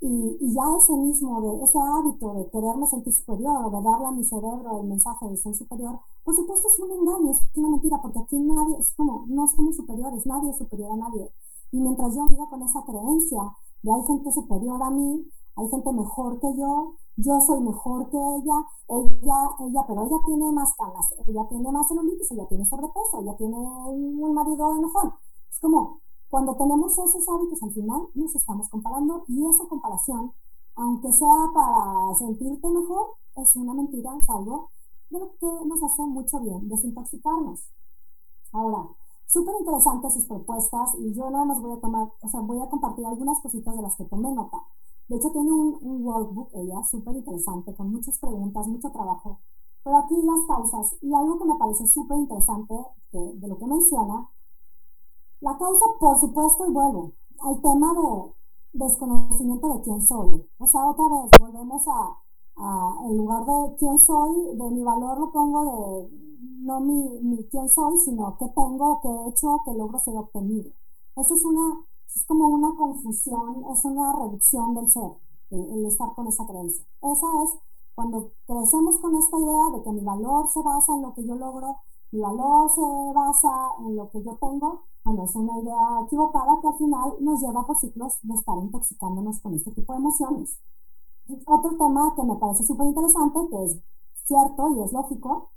Y, 0.00 0.52
ya 0.52 0.62
ese 0.76 0.92
mismo, 0.94 1.40
de, 1.40 1.64
ese 1.64 1.78
hábito 1.78 2.34
de 2.34 2.50
quererme 2.50 2.86
sentir 2.86 3.12
superior 3.14 3.64
o 3.64 3.70
de 3.70 3.82
darle 3.82 4.06
a 4.06 4.10
mi 4.10 4.24
cerebro 4.24 4.80
el 4.80 4.86
mensaje 4.88 5.26
de 5.28 5.36
ser 5.36 5.54
superior, 5.54 5.98
por 6.22 6.34
supuesto 6.36 6.68
es 6.68 6.78
un 6.78 6.90
engaño, 6.92 7.30
es 7.30 7.40
una 7.54 7.70
mentira, 7.70 8.00
porque 8.02 8.18
aquí 8.18 8.38
nadie, 8.38 8.76
es 8.78 8.92
como, 8.94 9.24
no 9.28 9.46
somos 9.48 9.76
superiores, 9.76 10.26
nadie 10.26 10.50
es 10.50 10.58
superior 10.58 10.92
a 10.92 10.96
nadie. 10.96 11.30
Y 11.72 11.80
mientras 11.80 12.14
yo 12.14 12.26
siga 12.28 12.46
con 12.48 12.62
esa 12.62 12.84
creencia 12.84 13.40
hay 13.84 14.06
gente 14.06 14.32
superior 14.32 14.82
a 14.82 14.90
mí, 14.90 15.26
hay 15.56 15.68
gente 15.68 15.92
mejor 15.92 16.38
que 16.40 16.48
yo, 16.56 16.94
yo 17.16 17.40
soy 17.40 17.60
mejor 17.60 18.10
que 18.10 18.16
ella, 18.16 18.66
ella, 18.88 19.38
ella, 19.60 19.84
pero 19.86 20.06
ella 20.06 20.16
tiene 20.26 20.52
más 20.52 20.74
canas, 20.74 21.14
ella 21.26 21.46
tiene 21.48 21.72
más 21.72 21.88
celulitis, 21.88 22.30
ella 22.32 22.46
tiene 22.48 22.64
sobrepeso, 22.66 23.22
ella 23.22 23.36
tiene 23.36 23.56
un 23.56 24.34
marido 24.34 24.76
enojón. 24.76 25.14
Es 25.50 25.58
como, 25.60 26.00
cuando 26.28 26.54
tenemos 26.56 26.92
esos 26.98 27.28
hábitos 27.28 27.62
al 27.62 27.72
final 27.72 28.08
nos 28.14 28.34
estamos 28.34 28.68
comparando 28.68 29.24
y 29.28 29.46
esa 29.46 29.66
comparación, 29.66 30.32
aunque 30.74 31.12
sea 31.12 31.50
para 31.54 32.14
sentirte 32.14 32.68
mejor, 32.68 33.14
es 33.36 33.56
una 33.56 33.72
mentira, 33.74 34.10
es 34.20 34.28
algo 34.28 34.70
de 35.10 35.20
lo 35.20 35.30
que 35.38 35.46
nos 35.66 35.82
hace 35.82 36.02
mucho 36.02 36.40
bien, 36.40 36.68
desintoxicarnos. 36.68 37.70
Ahora, 38.52 38.88
súper 39.26 39.54
interesantes 39.58 40.14
sus 40.14 40.24
propuestas 40.24 40.94
y 40.98 41.12
yo 41.14 41.30
nada 41.30 41.44
más 41.44 41.60
voy 41.60 41.72
a 41.72 41.80
tomar, 41.80 42.08
o 42.20 42.28
sea, 42.28 42.40
voy 42.40 42.60
a 42.60 42.68
compartir 42.68 43.04
algunas 43.06 43.40
cositas 43.40 43.76
de 43.76 43.82
las 43.82 43.96
que 43.96 44.04
tomé 44.04 44.32
nota. 44.32 44.58
De 45.08 45.16
hecho, 45.16 45.30
tiene 45.30 45.52
un, 45.52 45.78
un 45.82 46.04
workbook 46.04 46.50
ella 46.54 46.82
súper 46.84 47.16
interesante 47.16 47.74
con 47.74 47.92
muchas 47.92 48.18
preguntas, 48.18 48.66
mucho 48.66 48.90
trabajo. 48.90 49.38
Pero 49.84 49.98
aquí 49.98 50.14
las 50.16 50.44
causas 50.46 50.96
y 51.00 51.14
algo 51.14 51.38
que 51.38 51.44
me 51.44 51.56
parece 51.56 51.86
súper 51.86 52.18
interesante 52.18 52.74
de 53.12 53.48
lo 53.48 53.56
que 53.56 53.66
menciona, 53.66 54.28
la 55.40 55.56
causa, 55.56 55.84
por 56.00 56.18
supuesto, 56.18 56.66
y 56.66 56.72
vuelvo 56.72 57.12
al 57.40 57.60
tema 57.60 57.94
de 57.94 58.32
desconocimiento 58.72 59.68
de 59.68 59.80
quién 59.82 60.02
soy. 60.02 60.44
O 60.58 60.66
sea, 60.66 60.88
otra 60.90 61.04
vez, 61.08 61.30
volvemos 61.38 61.86
a, 61.86 62.18
a 62.56 63.08
lugar 63.12 63.44
de 63.46 63.76
quién 63.76 63.98
soy, 63.98 64.56
de 64.56 64.70
mi 64.70 64.82
valor 64.82 65.18
lo 65.18 65.30
pongo 65.30 65.64
de 65.64 66.25
no 66.66 66.80
mi, 66.80 67.20
mi 67.20 67.44
quién 67.44 67.68
soy, 67.68 67.96
sino 67.98 68.36
qué 68.38 68.46
tengo, 68.48 69.00
qué 69.00 69.08
he 69.08 69.28
hecho, 69.28 69.62
qué 69.64 69.72
logro 69.72 69.98
ser 70.00 70.16
obtenido. 70.16 70.70
Eso 71.14 71.34
es 71.34 71.44
una, 71.44 71.80
es 72.14 72.24
como 72.26 72.48
una 72.48 72.76
confusión, 72.76 73.64
es 73.72 73.84
una 73.84 74.12
reducción 74.12 74.74
del 74.74 74.90
ser, 74.90 75.12
el, 75.50 75.86
estar 75.86 76.12
con 76.14 76.26
esa 76.26 76.44
creencia. 76.44 76.84
Esa 77.02 77.26
es 77.44 77.50
cuando 77.94 78.32
crecemos 78.46 78.98
con 78.98 79.14
esta 79.14 79.38
idea 79.38 79.76
de 79.76 79.82
que 79.82 79.92
mi 79.92 80.00
valor 80.00 80.48
se 80.50 80.60
basa 80.60 80.94
en 80.94 81.02
lo 81.02 81.14
que 81.14 81.24
yo 81.24 81.36
logro, 81.36 81.76
mi 82.10 82.20
valor 82.20 82.70
se 82.70 82.82
basa 83.14 83.50
en 83.80 83.96
lo 83.96 84.10
que 84.10 84.22
yo 84.22 84.36
tengo, 84.40 84.82
bueno, 85.04 85.24
es 85.24 85.34
una 85.36 85.58
idea 85.60 86.00
equivocada 86.04 86.60
que 86.60 86.66
al 86.66 86.74
final 86.74 87.14
nos 87.20 87.40
lleva 87.40 87.64
por 87.64 87.78
ciclos 87.78 88.18
de 88.22 88.34
estar 88.34 88.58
intoxicándonos 88.58 89.40
con 89.40 89.54
este 89.54 89.70
tipo 89.70 89.92
de 89.92 89.98
emociones. 90.00 90.58
Otro 91.46 91.76
tema 91.76 92.12
que 92.16 92.22
me 92.24 92.36
parece 92.36 92.64
súper 92.64 92.88
interesante, 92.88 93.38
que 93.50 93.64
es 93.64 93.78
cierto 94.24 94.68
y 94.76 94.82
es 94.82 94.92
lógico, 94.92 95.50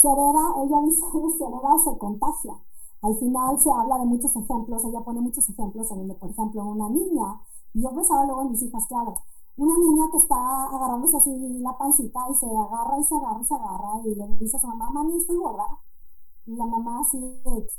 se 0.00 0.08
hereda, 0.08 0.44
ella 0.64 0.80
dice, 0.86 1.04
hereda 1.44 1.74
o 1.74 1.78
se 1.78 1.98
contagia. 1.98 2.56
Al 3.02 3.16
final 3.16 3.60
se 3.60 3.70
habla 3.70 3.98
de 3.98 4.06
muchos 4.06 4.34
ejemplos, 4.34 4.84
ella 4.84 5.00
pone 5.00 5.20
muchos 5.20 5.48
ejemplos 5.48 5.90
en 5.90 5.98
donde, 5.98 6.14
por 6.14 6.30
ejemplo, 6.30 6.64
una 6.64 6.88
niña, 6.88 7.40
y 7.74 7.82
yo 7.82 7.90
pensaba 7.90 8.24
luego 8.24 8.42
en 8.42 8.50
mis 8.50 8.62
hijas, 8.62 8.86
claro, 8.86 9.14
una 9.56 9.76
niña 9.76 10.08
que 10.10 10.16
está 10.16 10.36
agarrándose 10.68 11.18
así 11.18 11.30
la 11.60 11.76
pancita 11.76 12.20
y 12.30 12.34
se 12.34 12.46
agarra 12.46 12.98
y 12.98 13.04
se 13.04 13.14
agarra 13.14 13.40
y 13.40 13.44
se 13.44 13.54
agarra 13.54 14.00
y 14.04 14.14
le 14.14 14.26
dice 14.38 14.56
a 14.56 14.60
su 14.60 14.66
mamá, 14.68 14.90
mami, 14.90 15.16
estoy 15.16 15.36
gorda. 15.36 15.66
Y 16.46 16.56
la 16.56 16.64
mamá 16.64 17.00
así 17.00 17.20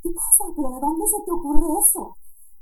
¿qué 0.04 0.10
pasa? 0.12 0.44
¿Pero 0.56 0.70
de 0.70 0.80
dónde 0.80 1.08
se 1.08 1.22
te 1.26 1.32
ocurre 1.32 1.80
eso? 1.80 2.18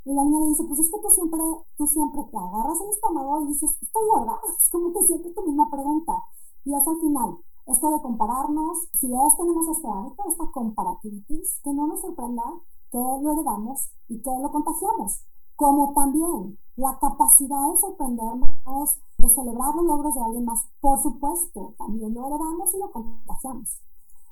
Y 0.05 0.13
la 0.13 0.23
niña 0.23 0.39
le 0.39 0.49
dice, 0.49 0.63
pues 0.63 0.79
es 0.79 0.89
que 0.89 0.99
tú 0.99 1.09
siempre, 1.09 1.41
tú 1.77 1.85
siempre 1.85 2.23
te 2.31 2.37
agarras 2.37 2.79
el 2.81 2.89
estómago 2.89 3.41
y 3.41 3.47
dices, 3.47 3.77
estoy 3.81 4.07
gorda. 4.07 4.39
Es 4.57 4.69
como 4.69 4.93
que 4.93 5.03
siempre 5.03 5.31
tu 5.31 5.43
misma 5.43 5.69
pregunta. 5.69 6.13
Y 6.63 6.73
es 6.73 6.87
al 6.87 6.99
final, 7.01 7.37
esto 7.71 7.89
de 7.91 8.01
compararnos, 8.01 8.89
si 8.93 9.07
es 9.07 9.37
tenemos 9.37 9.67
este 9.67 9.87
hábito, 9.87 10.23
esta 10.27 10.45
comparativitis, 10.51 11.59
que 11.63 11.73
no 11.73 11.87
nos 11.87 12.01
sorprenda 12.01 12.43
que 12.91 12.97
lo 12.97 13.31
heredamos 13.31 13.89
y 14.07 14.21
que 14.21 14.31
lo 14.41 14.51
contagiamos. 14.51 15.23
Como 15.55 15.93
también 15.93 16.57
la 16.77 16.97
capacidad 16.99 17.71
de 17.71 17.77
sorprendernos, 17.77 18.99
de 19.17 19.29
celebrar 19.29 19.75
los 19.75 19.85
logros 19.85 20.15
de 20.15 20.21
alguien 20.21 20.45
más, 20.45 20.63
por 20.79 20.99
supuesto, 20.99 21.75
también 21.77 22.13
lo 22.13 22.27
heredamos 22.27 22.73
y 22.73 22.79
lo 22.79 22.91
contagiamos. 22.91 23.81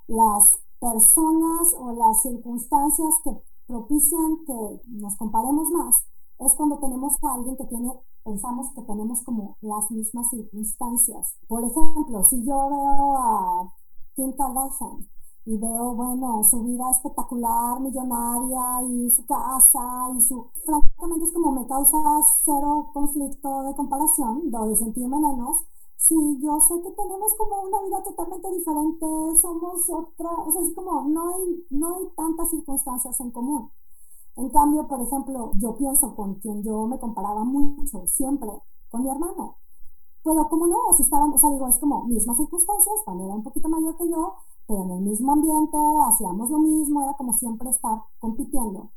Las 0.07 0.59
personas 0.79 1.75
o 1.77 1.91
las 1.93 2.21
circunstancias 2.21 3.13
que 3.23 3.31
propician 3.67 4.45
que 4.45 4.81
nos 4.87 5.15
comparemos 5.17 5.69
más 5.71 5.95
es 6.39 6.53
cuando 6.55 6.77
tenemos 6.79 7.15
a 7.21 7.33
alguien 7.33 7.57
que 7.57 7.65
tiene, 7.65 7.91
pensamos 8.27 8.67
que 8.75 8.81
tenemos 8.81 9.23
como 9.23 9.57
las 9.61 9.89
mismas 9.89 10.29
circunstancias. 10.29 11.35
Por 11.47 11.63
ejemplo, 11.63 12.23
si 12.25 12.43
yo 12.43 12.69
veo 12.69 13.17
a 13.17 13.73
Kim 14.15 14.33
Kardashian 14.33 15.07
y 15.45 15.57
veo, 15.57 15.95
bueno, 15.95 16.43
su 16.43 16.61
vida 16.63 16.91
espectacular, 16.91 17.79
millonaria 17.79 18.83
y 18.89 19.09
su 19.11 19.25
casa 19.25 20.11
y 20.17 20.21
su... 20.21 20.47
Francamente 20.65 21.25
es 21.25 21.31
como 21.31 21.53
me 21.53 21.65
causa 21.67 21.97
cero 22.43 22.91
conflicto 22.93 23.63
de 23.63 23.75
comparación, 23.75 24.51
de 24.51 24.75
sentirme 24.75 25.17
menos, 25.19 25.63
Sí, 25.97 26.15
yo 26.41 26.61
sé 26.61 26.75
que 26.83 26.91
tenemos 26.91 27.33
como 27.35 27.61
una 27.63 27.81
vida 27.81 28.03
totalmente 28.03 28.51
diferente, 28.51 29.05
somos 29.41 29.89
otra, 29.89 30.29
o 30.45 30.51
sea, 30.51 30.61
es 30.61 30.73
como 30.75 31.01
no 31.09 31.33
hay, 31.33 31.65
no 31.71 31.95
hay 31.95 32.07
tantas 32.15 32.51
circunstancias 32.51 33.19
en 33.19 33.31
común. 33.31 33.71
En 34.37 34.49
cambio, 34.49 34.87
por 34.87 35.01
ejemplo, 35.01 35.51
yo 35.55 35.75
pienso 35.77 36.15
con 36.15 36.35
quien 36.35 36.61
yo 36.63 36.85
me 36.85 36.99
comparaba 36.99 37.43
mucho, 37.43 38.05
siempre, 38.05 38.49
con 38.89 39.01
mi 39.01 39.09
hermano. 39.09 39.55
Pero 40.23 40.47
como 40.47 40.67
no, 40.67 40.77
si 40.95 41.01
estábamos, 41.01 41.35
o 41.35 41.37
sea, 41.39 41.49
digo, 41.49 41.67
es 41.67 41.79
como 41.79 42.05
mismas 42.05 42.37
circunstancias, 42.37 43.01
cuando 43.03 43.25
era 43.25 43.33
un 43.33 43.43
poquito 43.43 43.67
mayor 43.67 43.97
que 43.97 44.07
yo, 44.07 44.35
pero 44.67 44.83
en 44.83 44.91
el 44.91 45.01
mismo 45.01 45.31
ambiente, 45.31 45.77
hacíamos 46.07 46.51
lo 46.51 46.59
mismo, 46.59 47.01
era 47.01 47.13
como 47.13 47.33
siempre 47.33 47.69
estar 47.69 48.03
compitiendo. 48.19 48.91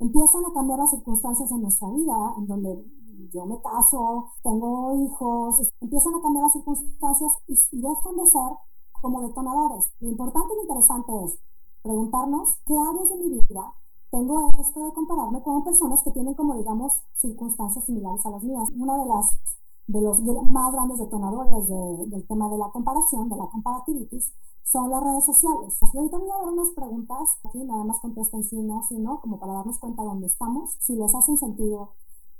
Empiezan 0.00 0.44
a 0.46 0.52
cambiar 0.52 0.80
las 0.80 0.90
circunstancias 0.90 1.52
en 1.52 1.62
nuestra 1.62 1.88
vida, 1.90 2.34
en 2.38 2.46
donde 2.48 2.84
yo 3.32 3.46
me 3.46 3.60
caso, 3.60 4.26
tengo 4.42 4.96
hijos, 5.04 5.70
empiezan 5.80 6.14
a 6.16 6.22
cambiar 6.22 6.44
las 6.44 6.52
circunstancias 6.52 7.32
y, 7.46 7.80
dejan 7.80 8.16
de 8.16 8.26
ser 8.26 8.56
como 9.00 9.22
detonadores. 9.22 9.92
Lo 10.00 10.08
importante 10.08 10.54
y 10.56 10.62
interesante 10.62 11.12
es 11.26 11.38
preguntarnos 11.82 12.56
qué 12.66 12.74
áreas 12.76 13.08
de 13.10 13.16
mi 13.18 13.28
vida 13.38 13.74
tengo 14.10 14.50
esto 14.60 14.84
de 14.84 14.92
compararme 14.92 15.42
con 15.42 15.64
personas 15.64 16.02
que 16.02 16.10
tienen 16.10 16.34
como 16.34 16.56
digamos 16.56 17.02
circunstancias 17.14 17.84
similares 17.84 18.24
a 18.26 18.30
las 18.30 18.42
mías. 18.42 18.68
Una 18.76 18.98
de 18.98 19.06
las 19.06 19.38
de 19.86 20.00
los 20.00 20.20
más 20.22 20.72
grandes 20.72 20.98
detonadores 20.98 21.68
del 21.68 22.26
tema 22.28 22.48
de 22.48 22.58
la 22.58 22.70
comparación, 22.70 23.28
de 23.28 23.36
la 23.36 23.48
comparativitis, 23.48 24.32
son 24.62 24.88
las 24.88 25.02
redes 25.02 25.24
sociales. 25.24 25.76
Y 25.92 25.98
ahorita 25.98 26.16
voy 26.16 26.30
a 26.30 26.38
dar 26.38 26.52
unas 26.52 26.70
preguntas 26.70 27.38
aquí, 27.42 27.64
nada 27.64 27.82
más 27.82 27.98
contesten 27.98 28.44
sí, 28.44 28.62
no, 28.62 28.84
sí, 28.88 28.96
no, 28.98 29.20
como 29.20 29.40
para 29.40 29.54
darnos 29.54 29.80
cuenta 29.80 30.02
de 30.02 30.08
dónde 30.08 30.26
estamos, 30.28 30.76
si 30.78 30.94
les 30.94 31.12
hacen 31.12 31.36
sentido 31.36 31.90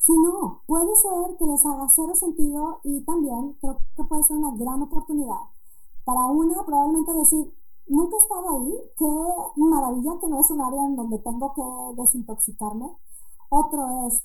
si 0.00 0.12
no, 0.16 0.62
puede 0.66 0.96
ser 0.96 1.36
que 1.36 1.44
les 1.44 1.64
haga 1.66 1.86
cero 1.94 2.14
sentido 2.14 2.80
y 2.84 3.02
también 3.02 3.52
creo 3.60 3.76
que 3.94 4.04
puede 4.04 4.22
ser 4.22 4.38
una 4.38 4.56
gran 4.56 4.80
oportunidad 4.80 5.36
para 6.04 6.24
una 6.24 6.64
probablemente 6.64 7.12
decir, 7.12 7.52
nunca 7.86 8.16
he 8.16 8.18
estado 8.18 8.50
ahí, 8.50 8.74
qué 8.96 9.06
maravilla 9.56 10.18
que 10.20 10.28
no 10.28 10.40
es 10.40 10.50
un 10.50 10.60
área 10.60 10.84
en 10.84 10.96
donde 10.96 11.18
tengo 11.18 11.52
que 11.54 12.02
desintoxicarme. 12.02 12.90
Otro 13.50 14.06
es, 14.06 14.22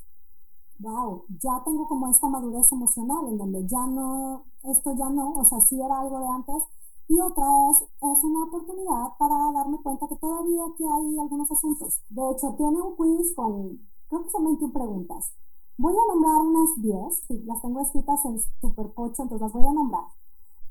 wow, 0.80 1.24
ya 1.42 1.62
tengo 1.66 1.88
como 1.88 2.08
esta 2.08 2.28
madurez 2.28 2.72
emocional 2.72 3.28
en 3.28 3.38
donde 3.38 3.68
ya 3.68 3.86
no, 3.88 4.44
esto 4.64 4.96
ya 4.96 5.10
no, 5.10 5.34
o 5.34 5.46
sea, 5.46 5.60
sí 5.62 5.80
era 5.82 6.00
algo 6.00 6.20
de 6.20 6.28
antes. 6.28 6.64
Y 7.08 7.20
otra 7.20 7.46
es, 7.72 7.82
es 7.82 8.24
una 8.24 8.46
oportunidad 8.46 9.16
para 9.20 9.36
darme 9.54 9.78
cuenta 9.84 10.08
que 10.08 10.16
todavía 10.16 10.64
aquí 10.66 10.84
hay 10.84 11.20
algunos 11.20 11.52
asuntos. 11.52 12.02
De 12.10 12.32
hecho, 12.32 12.54
tiene 12.58 12.82
un 12.82 12.96
quiz 12.96 13.36
con, 13.36 13.80
creo 14.10 14.24
que 14.24 14.30
son 14.32 14.46
21 14.46 14.74
preguntas. 14.74 15.32
Voy 15.78 15.94
a 15.94 16.14
nombrar 16.14 16.38
unas 16.38 16.70
10, 16.82 17.46
las 17.46 17.62
tengo 17.62 17.82
escritas 17.82 18.26
en 18.26 18.40
Superpocho, 18.62 19.24
entonces 19.24 19.42
las 19.42 19.54
voy 19.54 19.68
a 19.68 19.74
nombrar. 19.74 20.06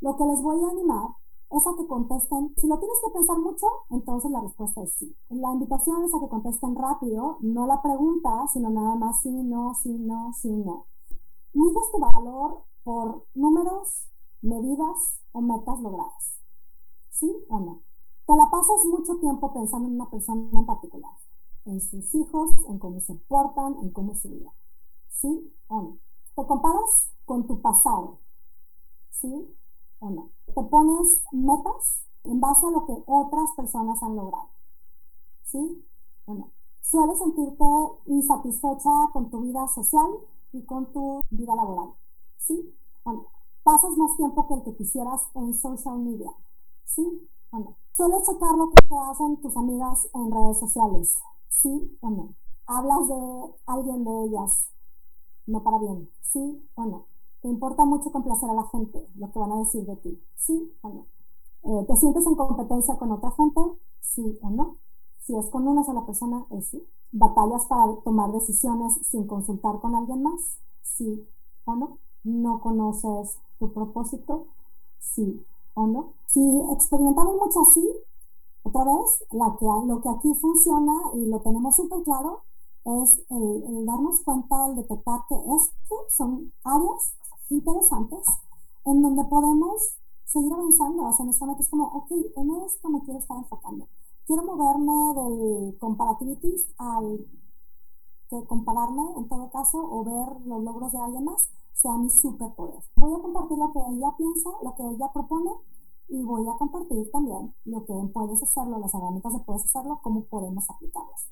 Lo 0.01 0.17
que 0.17 0.25
les 0.25 0.43
voy 0.43 0.65
a 0.65 0.71
animar 0.71 1.09
es 1.59 1.67
a 1.67 1.77
que 1.77 1.87
contesten, 1.87 2.55
si 2.57 2.67
lo 2.67 2.79
tienes 2.79 2.99
que 3.05 3.11
pensar 3.11 3.39
mucho, 3.39 3.67
entonces 3.91 4.31
la 4.31 4.41
respuesta 4.41 4.83
es 4.83 4.93
sí. 4.95 5.17
La 5.29 5.53
invitación 5.53 6.05
es 6.05 6.15
a 6.15 6.21
que 6.21 6.29
contesten 6.29 6.75
rápido, 6.75 7.39
no 7.41 7.67
la 7.67 7.81
pregunta, 7.83 8.47
sino 8.53 8.71
nada 8.71 8.95
más 8.97 9.21
sí, 9.21 9.31
no, 9.31 9.75
sí, 9.75 9.99
no, 9.99 10.33
sí, 10.33 10.51
no. 10.51 10.87
Mides 11.53 11.91
tu 11.93 11.99
valor 11.99 12.65
por 12.83 13.27
números, 13.35 14.09
medidas 14.43 15.21
o 15.33 15.41
metas 15.41 15.81
logradas. 15.81 16.41
¿Sí 17.11 17.31
o 17.49 17.61
no? 17.61 17.83
Te 18.27 18.35
la 18.35 18.51
pasas 18.51 18.85
mucho 18.87 19.17
tiempo 19.19 19.53
pensando 19.53 19.89
en 19.89 19.95
una 19.95 20.11
persona 20.11 20.49
en 20.53 20.67
particular, 20.67 21.13
en 21.67 21.81
sus 21.81 22.15
hijos, 22.15 22.51
en 22.69 22.79
cómo 22.79 23.01
se 23.01 23.15
portan, 23.15 23.77
en 23.83 23.91
cómo 23.91 24.13
es 24.13 24.21
su 24.21 24.31
vida. 24.31 24.53
¿Sí 25.09 25.55
o 25.69 25.83
no? 25.83 25.99
Te 26.35 26.47
comparas 26.47 27.11
con 27.25 27.47
tu 27.47 27.61
pasado. 27.61 28.19
¿Sí 29.11 29.55
o 30.05 30.11
no? 30.11 30.31
Te 30.47 30.63
pones 30.63 31.23
metas 31.33 32.05
en 32.25 32.41
base 32.41 32.67
a 32.67 32.71
lo 32.71 32.87
que 32.87 33.03
otras 33.07 33.51
personas 33.57 34.03
han 34.03 34.17
logrado. 34.17 34.51
¿Sí 35.43 35.85
o 36.27 36.35
no? 36.35 36.51
Sueles 36.81 37.19
sentirte 37.19 37.65
insatisfecha 38.07 38.91
con 39.13 39.31
tu 39.31 39.41
vida 39.41 39.67
social 39.69 40.11
y 40.53 40.65
con 40.65 40.93
tu 40.93 41.21
vida 41.31 41.55
laboral. 41.57 41.95
¿Sí 42.39 42.75
o? 43.05 43.27
Pasas 43.63 43.97
más 43.97 44.17
tiempo 44.17 44.47
que 44.47 44.55
el 44.55 44.63
que 44.63 44.77
quisieras 44.77 45.23
en 45.35 45.55
social 45.55 45.99
media. 45.99 46.31
¿Sí 46.85 47.29
o 47.51 47.59
no? 47.59 47.77
Sueles 47.95 48.27
checar 48.27 48.55
lo 48.57 48.69
que 48.71 48.87
te 48.87 48.97
hacen 49.11 49.41
tus 49.41 49.57
amigas 49.57 50.07
en 50.13 50.31
redes 50.31 50.59
sociales. 50.59 51.17
¿Sí 51.49 51.99
o 52.03 52.11
no? 52.11 52.35
Hablas 52.67 53.09
de 53.09 53.55
alguien 53.67 54.05
de 54.05 54.25
ellas 54.25 54.69
no 55.47 55.63
para 55.63 55.79
bien, 55.79 56.11
sí 56.23 56.69
o 56.75 56.85
no. 56.85 57.07
¿Te 57.45 57.51
importa 57.51 57.85
mucho 57.85 58.11
complacer 58.11 58.49
a 58.49 58.55
la 58.55 58.67
gente, 58.69 59.07
lo 59.17 59.31
que 59.31 59.39
van 59.39 59.53
a 59.53 59.59
decir 59.59 59.85
de 59.85 59.97
ti? 59.97 60.19
Sí 60.35 60.73
o 60.81 60.89
no. 60.89 61.07
Eh, 61.65 61.85
¿Te 61.87 61.95
sientes 61.95 62.27
en 62.27 62.37
competencia 62.37 62.97
con 62.97 63.13
otra 63.13 63.33
gente? 63.33 63.61
Sí 64.01 64.39
o 64.41 64.49
no. 64.49 64.79
Si 65.21 65.37
es 65.37 65.51
con 65.51 65.69
una 65.69 65.85
sola 65.85 66.07
persona, 66.07 66.47
es 66.53 66.69
sí. 66.69 66.83
¿Batallas 67.13 67.67
para 67.67 67.97
tomar 67.97 68.33
decisiones 68.33 68.95
sin 69.03 69.27
consultar 69.27 69.79
con 69.81 69.95
alguien 69.95 70.23
más? 70.23 70.59
Sí 70.81 71.29
o 71.67 71.77
no. 71.77 71.99
¿No 72.23 72.63
conoces 72.63 73.37
tu 73.59 73.71
propósito? 73.75 74.47
Sí 74.99 75.45
o 75.75 75.87
no. 75.87 76.15
Si 76.29 76.41
experimentamos 76.73 77.37
mucho 77.37 77.61
así, 77.61 77.87
otra 78.63 78.85
vez, 78.85 79.23
lo 79.33 80.01
que 80.01 80.09
aquí 80.09 80.33
funciona 80.41 80.95
y 81.13 81.27
lo 81.27 81.41
tenemos 81.41 81.77
súper 81.77 82.05
claro 82.05 82.41
es 82.85 83.21
el, 83.31 83.87
darnos 83.87 84.21
cuenta, 84.21 84.67
el 84.69 84.77
detectar 84.77 85.21
que 85.29 85.35
estos 85.35 86.15
son 86.15 86.53
áreas 86.65 87.15
interesantes 87.51 88.27
en 88.85 89.03
donde 89.03 89.25
podemos 89.25 89.97
seguir 90.25 90.53
avanzando 90.53 91.07
hacia 91.07 91.25
nuestra 91.25 91.47
meta. 91.47 91.61
Es 91.61 91.69
como, 91.69 91.85
ok, 91.85 92.11
en 92.11 92.51
esto 92.65 92.89
me 92.89 93.03
quiero 93.03 93.19
estar 93.19 93.37
enfocando. 93.37 93.87
Quiero 94.27 94.43
moverme 94.43 95.15
del 95.15 95.79
comparativitis 95.79 96.69
al 96.79 97.27
que 98.29 98.45
compararme 98.47 99.03
en 99.17 99.29
todo 99.29 99.51
caso 99.51 99.79
o 99.79 100.05
ver 100.05 100.47
los 100.47 100.63
logros 100.63 100.93
de 100.93 100.99
alguien 100.99 101.25
más 101.25 101.49
sea 101.75 101.97
mi 101.97 102.09
superpoder. 102.09 102.83
Voy 102.97 103.13
a 103.15 103.23
compartir 103.23 103.59
lo 103.59 103.73
que 103.73 103.81
ella 103.91 104.15
piensa, 104.17 104.51
lo 104.63 104.75
que 104.75 104.83
ella 104.83 105.13
propone 105.13 105.51
y 106.09 106.23
voy 106.23 106.49
a 106.49 106.57
compartir 106.57 107.11
también 107.11 107.55
lo 107.65 107.85
que 107.85 107.93
puedes 108.13 108.43
hacerlo, 108.43 108.79
las 108.79 108.95
herramientas 108.95 109.33
de 109.33 109.41
puedes 109.41 109.65
hacerlo, 109.65 110.01
cómo 110.03 110.25
podemos 110.25 110.69
aplicarlas. 110.71 111.29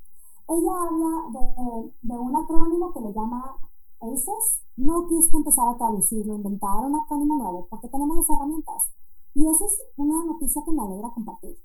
Ella 0.48 0.72
habla 0.82 1.40
de, 1.40 1.92
de 2.02 2.18
un 2.18 2.36
acrónimo 2.36 2.92
que 2.92 3.00
le 3.00 3.12
llama 3.12 3.56
No 4.76 5.06
quise 5.06 5.36
empezar 5.36 5.68
a 5.68 5.76
traducirlo, 5.76 6.34
inventar 6.34 6.84
un 6.84 6.96
acrónimo 6.96 7.36
nuevo, 7.36 7.66
porque 7.70 7.88
tenemos 7.88 8.16
las 8.16 8.30
herramientas. 8.30 8.90
Y 9.34 9.46
eso 9.46 9.64
es 9.64 9.80
una 9.96 10.24
noticia 10.24 10.62
que 10.64 10.72
me 10.72 10.82
alegra 10.82 11.10
compartir. 11.10 11.56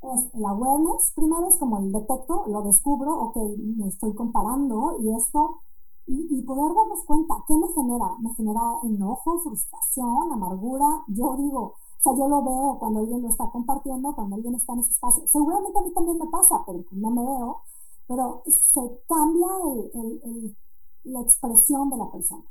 Es 0.00 0.34
el 0.34 0.44
awareness, 0.44 1.12
primero 1.14 1.46
es 1.48 1.56
como 1.56 1.78
el 1.78 1.92
detecto, 1.92 2.44
lo 2.46 2.62
descubro, 2.62 3.14
ok, 3.24 3.36
me 3.76 3.88
estoy 3.88 4.14
comparando 4.14 4.98
y 5.00 5.14
esto, 5.14 5.60
y, 6.06 6.42
poder 6.42 6.74
darnos 6.74 7.02
cuenta, 7.04 7.42
¿qué 7.48 7.54
me 7.54 7.68
genera? 7.68 8.16
Me 8.18 8.34
genera 8.34 8.60
enojo, 8.82 9.38
frustración, 9.38 10.32
amargura. 10.32 11.02
Yo 11.08 11.34
digo, 11.36 11.60
o 11.60 12.02
sea, 12.02 12.12
yo 12.14 12.28
lo 12.28 12.42
veo 12.42 12.78
cuando 12.78 13.00
alguien 13.00 13.22
lo 13.22 13.28
está 13.28 13.50
compartiendo, 13.50 14.14
cuando 14.14 14.36
alguien 14.36 14.54
está 14.54 14.74
en 14.74 14.80
ese 14.80 14.90
espacio. 14.90 15.26
Seguramente 15.26 15.78
a 15.78 15.82
mí 15.82 15.92
también 15.92 16.18
me 16.18 16.26
pasa, 16.26 16.62
pero 16.66 16.84
no 16.92 17.10
me 17.10 17.24
veo 17.24 17.62
pero 18.06 18.42
se 18.46 18.80
cambia 19.08 19.48
el, 19.94 20.20
el, 20.24 20.56
la 21.04 21.20
expresión 21.20 21.90
de 21.90 21.96
la 21.96 22.10
persona. 22.10 22.44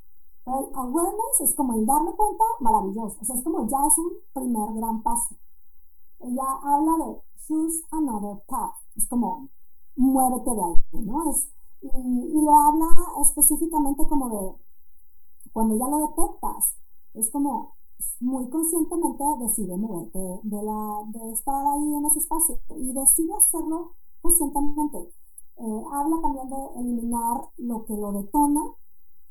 Pero 0.46 0.70
el 0.70 0.76
awareness 0.76 1.42
es 1.42 1.56
como 1.56 1.74
el 1.76 1.86
darme 1.86 2.12
cuenta, 2.14 2.44
maravilloso. 2.60 3.18
O 3.22 3.26
sea, 3.26 3.36
es 3.36 3.44
como 3.44 3.68
ya 3.68 3.78
es 3.88 3.98
un 3.98 4.14
primer 4.34 4.74
gran 4.74 5.02
paso. 5.02 5.36
Ella 6.20 6.44
habla 6.64 7.06
de 7.06 7.22
choose 7.48 7.84
another 7.92 8.44
path. 8.48 8.76
Es 8.96 9.08
como 9.08 9.50
muévete 9.96 10.52
de 10.52 10.64
ahí, 10.64 11.06
¿no? 11.06 11.30
Es, 11.30 11.48
y, 11.82 11.88
y 11.88 12.42
lo 12.42 12.58
habla 12.58 12.88
específicamente 13.22 14.08
como 14.08 14.30
de 14.30 14.64
cuando 15.54 15.78
ya 15.78 15.88
lo 15.88 16.08
detectas, 16.08 16.76
es 17.14 17.30
como 17.30 17.76
muy 18.20 18.50
conscientemente 18.50 19.24
decide 19.40 19.78
moverte 19.78 20.20
de, 20.20 20.64
la, 20.64 21.04
de 21.08 21.32
estar 21.32 21.56
ahí 21.56 21.96
en 21.96 22.06
ese 22.06 22.20
espacio 22.20 22.60
y 22.76 22.92
decide 22.92 23.34
hacerlo 23.34 23.94
conscientemente. 24.22 25.14
Eh, 25.58 25.84
habla 25.92 26.22
también 26.22 26.50
de 26.50 26.80
eliminar 26.80 27.50
lo 27.58 27.86
que 27.86 27.96
lo 27.96 28.12
detona, 28.12 28.62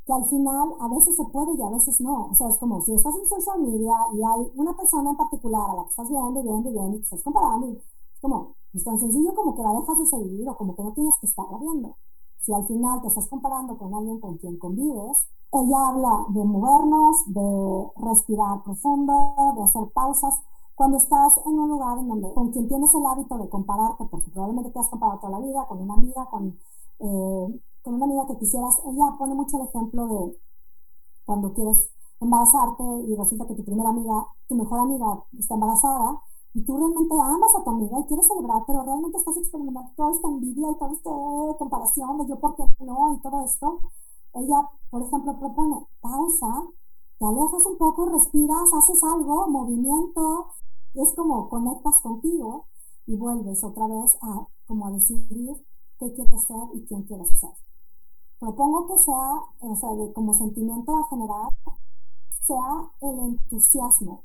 que 0.06 0.12
al 0.12 0.24
final 0.26 0.74
a 0.80 0.88
veces 0.88 1.16
se 1.16 1.24
puede 1.24 1.54
y 1.54 1.62
a 1.62 1.70
veces 1.70 2.00
no. 2.00 2.28
O 2.30 2.34
sea, 2.34 2.48
es 2.48 2.58
como 2.58 2.80
si 2.82 2.94
estás 2.94 3.14
en 3.16 3.26
social 3.26 3.60
media 3.62 3.94
y 4.14 4.22
hay 4.22 4.52
una 4.56 4.76
persona 4.76 5.10
en 5.10 5.16
particular 5.16 5.70
a 5.70 5.74
la 5.74 5.82
que 5.84 5.90
estás 5.90 6.08
viendo 6.10 6.40
y 6.40 6.42
viendo 6.42 6.70
y 6.70 6.72
viendo 6.72 6.96
y 6.96 6.98
te 7.00 7.04
estás 7.04 7.22
comparando, 7.22 7.68
es 7.68 8.20
como, 8.20 8.54
es 8.72 8.84
tan 8.84 8.98
sencillo 8.98 9.34
como 9.34 9.54
que 9.54 9.62
la 9.62 9.72
dejas 9.72 9.98
de 9.98 10.06
seguir 10.06 10.48
o 10.48 10.56
como 10.56 10.74
que 10.74 10.82
no 10.82 10.92
tienes 10.92 11.18
que 11.18 11.26
estarla 11.26 11.58
viendo. 11.58 11.96
Si 12.40 12.52
al 12.52 12.66
final 12.66 13.00
te 13.02 13.08
estás 13.08 13.28
comparando 13.28 13.78
con 13.78 13.94
alguien 13.94 14.18
con 14.18 14.36
quien 14.38 14.58
convives, 14.58 15.28
ella 15.52 15.88
habla 15.88 16.26
de 16.30 16.44
movernos, 16.44 17.24
de 17.26 17.92
respirar 17.96 18.64
profundo, 18.64 19.34
de 19.56 19.62
hacer 19.62 19.82
pausas. 19.94 20.40
Cuando 20.74 20.96
estás 20.96 21.38
en 21.46 21.58
un 21.58 21.68
lugar 21.68 21.98
en 21.98 22.08
donde 22.08 22.32
con 22.32 22.50
quien 22.50 22.68
tienes 22.68 22.94
el 22.94 23.04
hábito 23.06 23.38
de 23.38 23.48
compararte, 23.48 24.04
porque 24.10 24.30
probablemente 24.30 24.70
te 24.70 24.78
has 24.78 24.88
comparado 24.88 25.20
toda 25.20 25.38
la 25.38 25.46
vida 25.46 25.66
con 25.68 25.82
una 25.82 25.94
amiga, 25.94 26.26
con, 26.30 26.58
eh, 26.98 27.60
con 27.82 27.94
una 27.94 28.06
amiga 28.06 28.26
que 28.26 28.38
quisieras, 28.38 28.80
ella 28.86 29.14
pone 29.18 29.34
mucho 29.34 29.58
el 29.58 29.68
ejemplo 29.68 30.06
de 30.06 30.38
cuando 31.24 31.52
quieres 31.52 31.90
embarazarte 32.20 32.84
y 33.06 33.14
resulta 33.16 33.46
que 33.46 33.54
tu 33.54 33.64
primera 33.64 33.90
amiga, 33.90 34.26
tu 34.48 34.54
mejor 34.54 34.80
amiga 34.80 35.24
está 35.38 35.54
embarazada 35.54 36.20
y 36.54 36.62
tú 36.64 36.76
realmente 36.76 37.14
amas 37.14 37.54
a 37.56 37.64
tu 37.64 37.70
amiga 37.70 37.98
y 37.98 38.04
quieres 38.04 38.26
celebrar, 38.26 38.62
pero 38.66 38.82
realmente 38.82 39.18
estás 39.18 39.36
experimentando 39.36 39.90
toda 39.96 40.12
esta 40.12 40.28
envidia 40.28 40.70
y 40.70 40.78
toda 40.78 40.92
esta 40.92 41.10
comparación 41.58 42.18
de 42.18 42.28
yo 42.28 42.38
por 42.38 42.54
qué 42.56 42.64
no 42.80 43.14
y 43.14 43.20
todo 43.20 43.44
esto. 43.44 43.80
Ella, 44.34 44.68
por 44.90 45.02
ejemplo, 45.02 45.38
propone 45.38 45.86
pausa, 46.00 46.64
te 47.22 47.28
alejas 47.28 47.64
un 47.66 47.78
poco, 47.78 48.06
respiras, 48.06 48.72
haces 48.72 49.00
algo, 49.04 49.46
movimiento, 49.46 50.48
es 50.94 51.14
como 51.14 51.48
conectas 51.48 52.00
contigo 52.00 52.66
y 53.06 53.16
vuelves 53.16 53.62
otra 53.62 53.86
vez 53.86 54.18
a 54.22 54.44
como 54.66 54.88
a 54.88 54.90
decidir 54.90 55.54
qué 56.00 56.12
quieres 56.14 56.42
ser 56.42 56.64
y 56.74 56.84
quién 56.84 57.04
quieres 57.04 57.28
ser. 57.38 57.52
Propongo 58.40 58.88
que 58.88 58.98
sea, 58.98 59.34
o 59.60 59.76
sea, 59.76 59.88
como 60.12 60.34
sentimiento 60.34 60.96
a 60.96 61.06
generar, 61.10 61.50
sea 62.40 62.90
el 63.02 63.16
entusiasmo. 63.20 64.24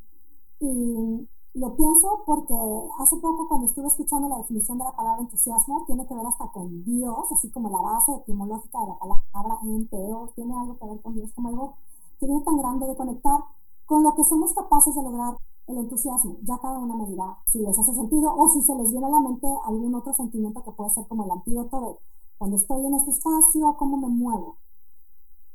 Y 0.60 1.30
lo 1.54 1.76
pienso 1.76 2.24
porque 2.26 2.56
hace 2.98 3.16
poco 3.18 3.48
cuando 3.48 3.68
estuve 3.68 3.86
escuchando 3.86 4.28
la 4.28 4.40
definición 4.40 4.80
de 4.80 4.86
la 4.86 4.96
palabra 4.96 5.22
entusiasmo, 5.22 5.84
tiene 5.86 6.08
que 6.08 6.16
ver 6.16 6.26
hasta 6.26 6.48
con 6.48 6.84
Dios, 6.84 7.32
así 7.32 7.52
como 7.52 7.70
la 7.70 7.80
base 7.80 8.16
etimológica 8.16 8.80
de 8.80 8.88
la 8.88 9.22
palabra 9.32 9.60
enteo, 9.66 10.32
tiene 10.34 10.56
algo 10.56 10.80
que 10.80 10.86
ver 10.88 11.02
con 11.04 11.14
Dios, 11.14 11.32
como 11.36 11.50
algo 11.50 11.76
que 12.20 12.26
viene 12.26 12.42
tan 12.44 12.58
grande 12.58 12.88
de 12.88 12.96
conectar 12.96 13.40
con 13.86 14.04
lo 14.04 14.16
que 14.16 14.24
somos 14.24 14.54
capaces 14.54 14.96
de 14.96 15.04
lograr 15.04 15.38
el 15.68 15.78
entusiasmo. 15.78 16.38
Ya 16.44 16.58
cada 16.58 16.80
una 16.80 16.96
me 16.96 17.06
dirá 17.08 17.38
si 17.48 17.60
les 17.60 17.78
hace 17.78 17.94
sentido 17.94 18.34
o 18.36 18.48
si 18.50 18.62
se 18.62 18.76
les 18.76 18.92
viene 18.92 19.08
a 19.08 19.10
la 19.10 19.20
mente 19.20 19.48
algún 19.66 19.96
otro 19.96 20.14
sentimiento 20.14 20.64
que 20.64 20.72
puede 20.72 20.90
ser 20.90 21.08
como 21.08 21.26
el 21.26 21.32
antídoto 21.32 21.82
de 21.82 21.98
cuando 22.38 22.56
estoy 22.58 22.86
en 22.86 22.94
este 22.94 23.12
espacio, 23.12 23.76
cómo 23.78 23.98
me 23.98 24.10
muevo. 24.10 24.58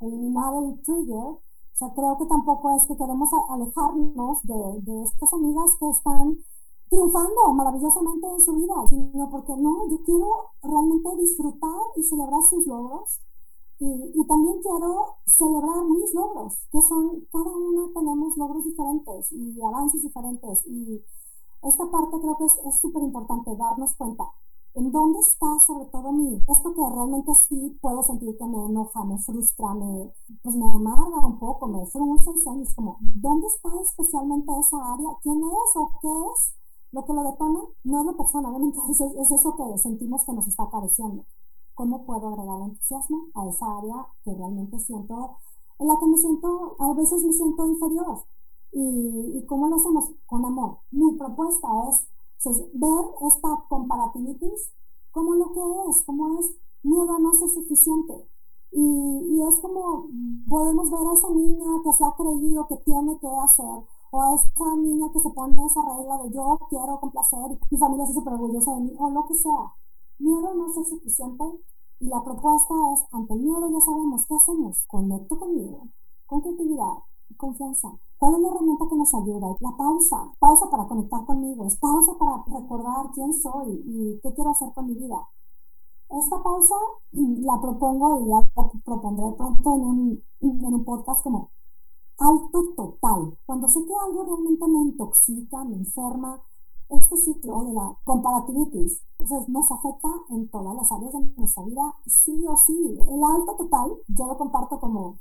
Eliminar 0.01 0.55
el 0.65 0.83
trigger 0.83 1.39
o 1.73 1.75
sea, 1.75 1.89
creo 1.95 2.19
que 2.19 2.27
tampoco 2.27 2.77
es 2.77 2.87
que 2.87 2.97
queremos 2.97 3.31
alejarnos 3.49 4.43
de, 4.43 4.81
de 4.83 5.03
estas 5.05 5.33
amigas 5.33 5.71
que 5.81 5.89
están 5.89 6.37
triunfando 6.91 7.55
maravillosamente 7.55 8.27
en 8.29 8.41
su 8.41 8.53
vida, 8.53 8.75
sino 8.89 9.31
porque 9.31 9.57
no, 9.57 9.89
yo 9.89 10.03
quiero 10.05 10.29
realmente 10.63 11.17
disfrutar 11.17 11.81
y 11.97 12.03
celebrar 12.03 12.43
sus 12.43 12.67
logros. 12.67 13.21
Y, 13.83 14.13
y, 14.15 14.27
también 14.27 14.63
quiero 14.63 15.19
celebrar 15.27 15.85
mis 15.87 16.15
logros, 16.15 16.55
que 16.71 16.81
son, 16.83 17.27
cada 17.33 17.51
una 17.51 17.93
tenemos 17.93 18.37
logros 18.37 18.65
diferentes 18.65 19.33
y 19.33 19.61
avances 19.61 20.03
diferentes. 20.03 20.65
Y 20.67 21.03
esta 21.63 21.91
parte 21.91 22.21
creo 22.21 22.37
que 22.39 22.45
es 22.45 22.81
súper 22.81 23.03
importante 23.03 23.57
darnos 23.57 23.95
cuenta 23.97 24.25
¿En 24.75 24.91
dónde 24.91 25.19
está 25.19 25.47
sobre 25.67 25.85
todo 25.91 26.13
mi, 26.13 26.35
esto 26.49 26.73
que 26.75 26.95
realmente 26.95 27.31
sí 27.47 27.79
puedo 27.83 28.03
sentir 28.03 28.35
que 28.39 28.47
me 28.47 28.65
enoja, 28.65 29.05
me 29.05 29.19
frustra, 29.19 29.75
me, 29.75 30.11
pues 30.43 30.57
me 30.57 30.65
amarga 30.65 31.27
un 31.27 31.39
poco, 31.39 31.67
me 31.67 31.85
frustra 31.85 32.57
y 32.57 32.63
es 32.63 32.75
como, 32.75 32.97
¿dónde 33.01 33.49
está 33.49 33.69
especialmente 33.83 34.51
esa 34.59 34.95
área? 34.95 35.11
¿Quién 35.23 35.43
es 35.43 35.77
o 35.77 35.91
qué 36.01 36.09
es 36.09 36.55
lo 36.91 37.05
que 37.05 37.13
lo 37.13 37.23
detona? 37.23 37.61
No 37.85 38.01
es 38.01 38.07
la 38.07 38.13
persona, 38.15 38.49
obviamente 38.49 38.79
es, 38.91 39.01
es 39.01 39.31
eso 39.31 39.55
que 39.57 39.77
sentimos 39.77 40.25
que 40.25 40.33
nos 40.33 40.49
está 40.49 40.67
careciendo. 40.71 41.27
¿Cómo 41.75 42.05
puedo 42.05 42.29
agregar 42.29 42.63
entusiasmo 42.63 43.29
a 43.35 43.49
esa 43.49 43.79
área 43.79 44.07
que 44.25 44.35
realmente 44.35 44.79
siento, 44.79 45.39
en 45.79 45.89
la 45.89 45.99
que 45.99 46.07
me 46.07 46.17
siento, 46.17 46.77
a 46.79 46.95
veces 46.95 47.25
me 47.25 47.33
siento 47.33 47.67
inferior? 47.67 48.25
¿Y, 48.73 49.39
y 49.39 49.47
cómo 49.47 49.69
lo 49.69 49.77
hacemos? 49.77 50.11
Con 50.27 50.45
amor. 50.45 50.79
Mi 50.91 51.13
propuesta 51.17 51.69
es 51.89 52.07
entonces, 52.45 52.67
ver 52.75 53.05
esta 53.29 53.65
comparativitis 53.69 54.73
como 55.13 55.35
lo 55.35 55.53
que 55.53 55.61
es, 55.91 56.03
como 56.05 56.41
es 56.41 56.51
miedo 56.83 57.15
a 57.15 57.19
no 57.21 57.33
ser 57.35 57.49
suficiente. 57.51 58.29
Y, 58.73 58.81
y, 58.81 59.43
es 59.47 59.61
como 59.61 60.09
podemos 60.49 60.91
ver 60.91 61.07
a 61.07 61.13
esa 61.13 61.31
niña 61.31 61.67
que 61.85 61.93
se 61.93 62.05
ha 62.05 62.13
creído 62.17 62.67
que 62.67 62.77
tiene 62.79 63.19
que 63.21 63.29
hacer, 63.29 63.85
o 64.11 64.23
a 64.23 64.35
esa 64.35 64.77
niña 64.77 65.07
que 65.13 65.21
se 65.21 65.31
pone 65.31 65.67
esa 65.67 65.83
regla 65.83 66.19
de 66.23 66.31
yo 66.33 66.59
quiero 66.71 66.99
complacer 67.01 67.53
y 67.53 67.75
mi 67.75 67.79
familia 67.79 68.05
está 68.05 68.15
súper 68.15 68.33
orgullosa 68.33 68.75
de 68.75 68.81
mí, 68.81 68.93
o 68.99 69.11
lo 69.11 69.27
que 69.27 69.35
sea. 69.35 69.73
Miedo 70.19 70.55
no 70.55 70.73
ser 70.73 70.85
suficiente. 70.85 71.45
Y 72.01 72.07
la 72.07 72.23
propuesta 72.23 72.75
es, 72.95 73.05
ante 73.13 73.35
el 73.35 73.41
miedo 73.41 73.71
ya 73.71 73.81
sabemos, 73.81 74.27
¿qué 74.27 74.35
hacemos? 74.35 74.85
Conecto 74.89 75.39
conmigo, 75.39 75.89
con 76.27 76.41
creatividad, 76.41 76.95
confianza. 77.37 77.93
¿Cuál 78.19 78.35
es 78.35 78.41
la 78.41 78.49
herramienta 78.49 78.87
que 78.89 78.97
nos 78.97 79.15
ayuda? 79.15 79.57
La 79.61 79.77
pausa. 79.77 80.33
Pausa 80.39 80.71
para 80.71 80.87
conectar 80.87 81.25
conmigo. 81.25 81.65
Es 81.65 81.77
pausa 81.77 82.13
para 82.19 82.45
recordar 82.47 83.11
quién 83.15 83.33
soy 83.33 83.83
y 83.87 84.21
qué 84.23 84.33
quiero 84.35 84.51
hacer 84.51 84.73
con 84.75 84.87
mi 84.87 84.95
vida. 84.95 85.29
Esta 86.09 86.43
pausa 86.43 86.75
la 87.13 87.61
propongo 87.61 88.21
y 88.21 88.29
la 88.29 88.51
propondré 88.85 89.33
pronto 89.33 89.75
en 89.75 89.81
un, 89.81 90.23
en 90.41 90.75
un 90.75 90.85
podcast 90.85 91.23
como 91.23 91.51
alto 92.19 92.63
total. 92.77 93.39
Cuando 93.47 93.69
sé 93.69 93.85
que 93.85 93.95
algo 93.95 94.25
realmente 94.25 94.69
me 94.69 94.79
intoxica, 94.79 95.65
me 95.65 95.77
enferma, 95.77 96.41
este 97.01 97.17
ciclo 97.17 97.65
de 97.65 97.73
la 97.73 97.97
comparativitis 98.05 99.03
entonces, 99.23 99.49
nos 99.51 99.71
afecta 99.71 100.09
en 100.31 100.49
todas 100.49 100.75
las 100.75 100.91
áreas 100.91 101.13
de 101.13 101.21
nuestra 101.37 101.63
vida, 101.63 101.95
sí 102.07 102.45
o 102.45 102.57
sí. 102.57 102.99
El 103.09 103.23
alto 103.23 103.55
total, 103.55 103.97
yo 104.09 104.27
lo 104.27 104.37
comparto 104.37 104.81
como 104.81 105.21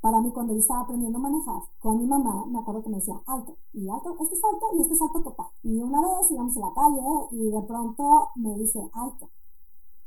para 0.00 0.22
mí, 0.22 0.32
cuando 0.32 0.54
yo 0.54 0.60
estaba 0.60 0.80
aprendiendo 0.80 1.18
a 1.18 1.20
manejar, 1.20 1.60
con 1.78 1.98
mi 1.98 2.06
mamá, 2.06 2.46
me 2.46 2.58
acuerdo 2.60 2.82
que 2.82 2.88
me 2.88 2.96
decía 2.96 3.20
alto, 3.26 3.58
y 3.74 3.86
alto, 3.90 4.16
este 4.22 4.34
es 4.34 4.42
alto 4.42 4.66
y 4.74 4.80
este 4.80 4.94
es 4.94 5.02
alto 5.02 5.20
total. 5.20 5.46
Y 5.62 5.76
una 5.82 6.00
vez 6.00 6.30
íbamos 6.30 6.56
a 6.56 6.60
la 6.60 6.72
calle 6.72 7.02
y 7.32 7.50
de 7.50 7.62
pronto 7.62 8.28
me 8.36 8.54
dice 8.54 8.80
alto. 8.94 9.28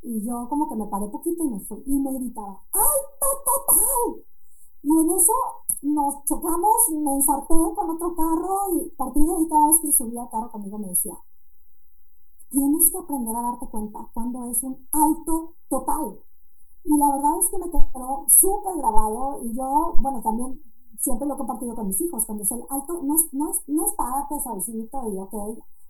Y 0.02 0.26
yo 0.26 0.50
como 0.50 0.68
que 0.68 0.76
me 0.76 0.88
paré 0.88 1.08
poquito 1.10 1.44
y 1.44 1.50
me 1.50 1.60
fui. 1.60 1.84
Y 1.86 2.00
me 2.00 2.12
gritaba, 2.14 2.64
alto 2.72 3.28
total. 3.46 4.26
Y 4.82 4.90
en 4.90 5.12
eso 5.12 5.34
nos 5.84 6.24
chocamos, 6.24 6.90
me 6.92 7.14
ensarté 7.14 7.54
con 7.76 7.90
otro 7.90 8.16
carro 8.16 8.74
y 8.74 8.92
a 8.92 8.98
partir 8.98 9.24
de 9.24 9.36
ahí 9.36 9.48
cada 9.48 9.68
vez 9.68 9.80
que 9.82 9.92
subía 9.92 10.22
al 10.22 10.30
carro 10.30 10.52
conmigo 10.52 10.78
me 10.78 10.88
decía, 10.88 11.14
tienes 12.50 12.90
que 12.92 12.98
aprender 12.98 13.36
a 13.36 13.42
darte 13.42 13.68
cuenta 13.68 14.10
cuando 14.14 14.46
es 14.50 14.64
un 14.64 14.88
alto 14.92 15.56
total. 15.70 16.20
Y 16.86 16.98
la 16.98 17.12
verdad 17.12 17.40
es 17.40 17.50
que 17.50 17.58
me 17.58 17.70
quedó 17.70 18.26
súper 18.28 18.78
grabado 18.78 19.42
y 19.44 19.54
yo, 19.54 19.96
bueno, 20.00 20.22
también 20.22 20.62
siempre 21.00 21.28
lo 21.28 21.34
he 21.34 21.38
compartido 21.38 21.76
con 21.76 21.88
mis 21.88 22.00
hijos, 22.00 22.26
cuando 22.26 22.44
es 22.44 22.52
el 22.52 22.64
alto, 22.70 23.02
no 23.04 23.16
es, 23.16 23.34
no 23.34 23.52
es, 23.52 23.62
no 23.68 23.86
es 23.86 23.94
párate 23.94 24.40
suavecito 24.40 25.12
y 25.12 25.18
ok, 25.18 25.34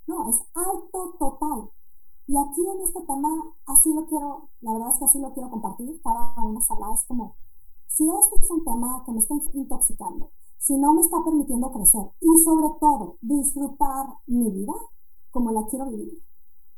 no, 0.07 0.29
es 0.29 0.41
alto 0.53 1.15
total. 1.19 1.69
Y 2.25 2.37
aquí 2.37 2.61
en 2.61 2.81
este 2.81 3.01
tema, 3.01 3.29
así 3.65 3.93
lo 3.93 4.05
quiero, 4.05 4.49
la 4.61 4.73
verdad 4.73 4.89
es 4.89 4.97
que 4.97 5.05
así 5.05 5.19
lo 5.19 5.33
quiero 5.33 5.49
compartir, 5.49 6.01
cada 6.01 6.43
una 6.43 6.61
sala 6.61 6.93
es 6.93 7.03
como, 7.05 7.35
si 7.93 8.09
este 8.09 8.35
es 8.41 8.51
un 8.51 8.63
tema 8.63 9.03
que 9.05 9.11
me 9.11 9.19
está 9.19 9.35
intoxicando, 9.53 10.31
si 10.57 10.77
no 10.77 10.93
me 10.93 11.01
está 11.01 11.23
permitiendo 11.23 11.71
crecer 11.71 12.11
y 12.21 12.37
sobre 12.43 12.69
todo 12.79 13.17
disfrutar 13.21 14.07
mi 14.27 14.49
vida 14.49 14.73
como 15.31 15.51
la 15.51 15.65
quiero 15.67 15.89
vivir, 15.89 16.21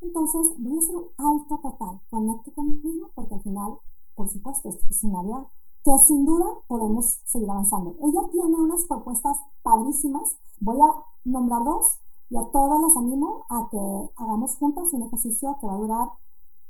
entonces 0.01 0.53
voy 0.57 0.75
a 0.75 0.79
hacer 0.79 0.95
un 0.95 1.07
alto 1.17 1.59
total, 1.61 2.01
conecto 2.09 2.51
conmigo 2.53 3.09
porque 3.15 3.35
al 3.35 3.41
final 3.41 3.77
por 4.15 4.29
supuesto, 4.29 4.69
es 4.69 5.03
un 5.03 5.15
área 5.15 5.45
que 5.83 5.97
sin 6.07 6.25
duda 6.25 6.45
podemos 6.67 7.19
seguir 7.25 7.49
avanzando. 7.49 7.95
Ella 8.01 8.21
tiene 8.31 8.55
unas 8.55 8.85
propuestas 8.85 9.37
padrísimas. 9.61 10.37
Voy 10.59 10.77
a 10.81 11.05
nombrar 11.25 11.63
dos 11.63 11.99
y 12.29 12.37
a 12.37 12.45
todas 12.51 12.81
las 12.81 12.97
animo 12.97 13.45
a 13.49 13.67
que 13.69 13.77
hagamos 14.15 14.55
juntas 14.55 14.91
un 14.93 15.03
ejercicio 15.03 15.55
que 15.59 15.67
va 15.67 15.73
a 15.73 15.77
durar 15.77 16.09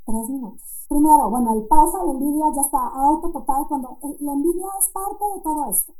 tres 0.05 0.29
minutos. 0.29 0.61
Primero, 0.87 1.29
bueno, 1.29 1.53
el 1.53 1.67
pausa, 1.67 2.03
la 2.03 2.11
envidia 2.11 2.45
ya 2.55 2.61
está 2.61 2.87
auto 2.87 3.31
total 3.31 3.67
cuando 3.67 3.97
la 4.19 4.33
envidia 4.33 4.67
es 4.79 4.89
parte 4.89 5.23
de 5.35 5.41
todo 5.41 5.65
esto. 5.69 5.93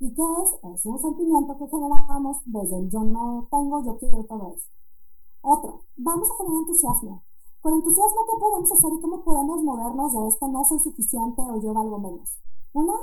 ¿Y 0.00 0.12
qué 0.12 0.22
es? 0.22 0.74
Es 0.74 0.86
un 0.86 0.98
sentimiento 0.98 1.56
que 1.56 1.68
generamos 1.68 2.38
desde 2.44 2.76
el 2.78 2.90
yo 2.90 3.00
no 3.04 3.46
tengo, 3.50 3.82
yo 3.84 3.96
quiero 3.96 4.24
todo 4.24 4.54
esto. 4.54 4.70
Otro, 5.42 5.82
vamos 5.96 6.30
a 6.30 6.34
generar 6.36 6.58
entusiasmo. 6.58 7.22
Con 7.60 7.74
entusiasmo, 7.74 8.26
¿qué 8.26 8.40
podemos 8.40 8.72
hacer 8.72 8.92
y 8.92 9.00
cómo 9.00 9.24
podemos 9.24 9.62
movernos 9.62 10.12
de 10.12 10.28
este 10.28 10.48
no 10.48 10.64
soy 10.64 10.80
suficiente 10.80 11.40
o 11.40 11.60
yo 11.60 11.72
valgo 11.72 11.98
menos? 11.98 12.38
Una, 12.72 12.94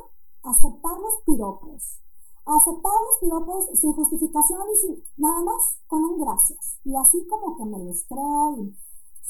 aceptar 0.44 1.00
los 1.00 1.22
piropos. 1.26 2.00
Aceptar 2.46 2.92
los 2.92 3.18
piropos 3.22 3.80
sin 3.80 3.94
justificación 3.94 4.62
y 4.74 4.76
sin 4.76 5.04
nada 5.18 5.42
más 5.42 5.78
con 5.88 6.04
un 6.04 6.20
gracias. 6.20 6.80
Y 6.84 6.96
así 6.96 7.26
como 7.28 7.56
que 7.56 7.66
me 7.66 7.80
los 7.80 8.04
creo 8.04 8.58
y 8.58 8.76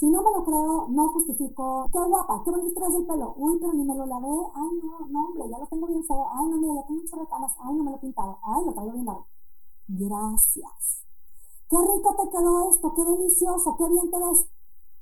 si 0.01 0.09
no 0.09 0.23
me 0.23 0.31
lo 0.31 0.43
creo, 0.43 0.87
no 0.89 1.09
justifico. 1.09 1.85
Qué 1.93 1.99
guapa, 1.99 2.41
qué 2.43 2.49
bonito 2.49 2.73
traes 2.73 2.95
el 2.95 3.05
pelo. 3.05 3.35
Uy, 3.37 3.59
pero 3.59 3.71
ni 3.71 3.83
me 3.83 3.93
lo 3.93 4.07
lavé. 4.07 4.33
Ay, 4.55 4.69
no, 4.81 5.05
no, 5.07 5.25
hombre, 5.27 5.47
ya 5.47 5.59
lo 5.59 5.67
tengo 5.67 5.85
bien 5.85 6.03
feo. 6.03 6.25
Ay, 6.27 6.47
no, 6.47 6.57
mira, 6.57 6.73
ya 6.73 6.87
tengo 6.87 7.01
muchas 7.01 7.29
canas. 7.29 7.53
Ay, 7.59 7.75
no 7.75 7.83
me 7.83 7.91
lo 7.91 7.97
he 7.97 7.99
pintado. 7.99 8.39
Ay, 8.41 8.65
lo 8.65 8.73
traigo 8.73 8.93
bien 8.93 9.05
largo. 9.05 9.27
Gracias. 9.87 11.03
Qué 11.69 11.77
rico 11.77 12.15
te 12.17 12.29
quedó 12.31 12.71
esto, 12.71 12.93
qué 12.95 13.03
delicioso, 13.03 13.77
qué 13.77 13.89
bien 13.89 14.09
te 14.09 14.17
ves. 14.17 14.45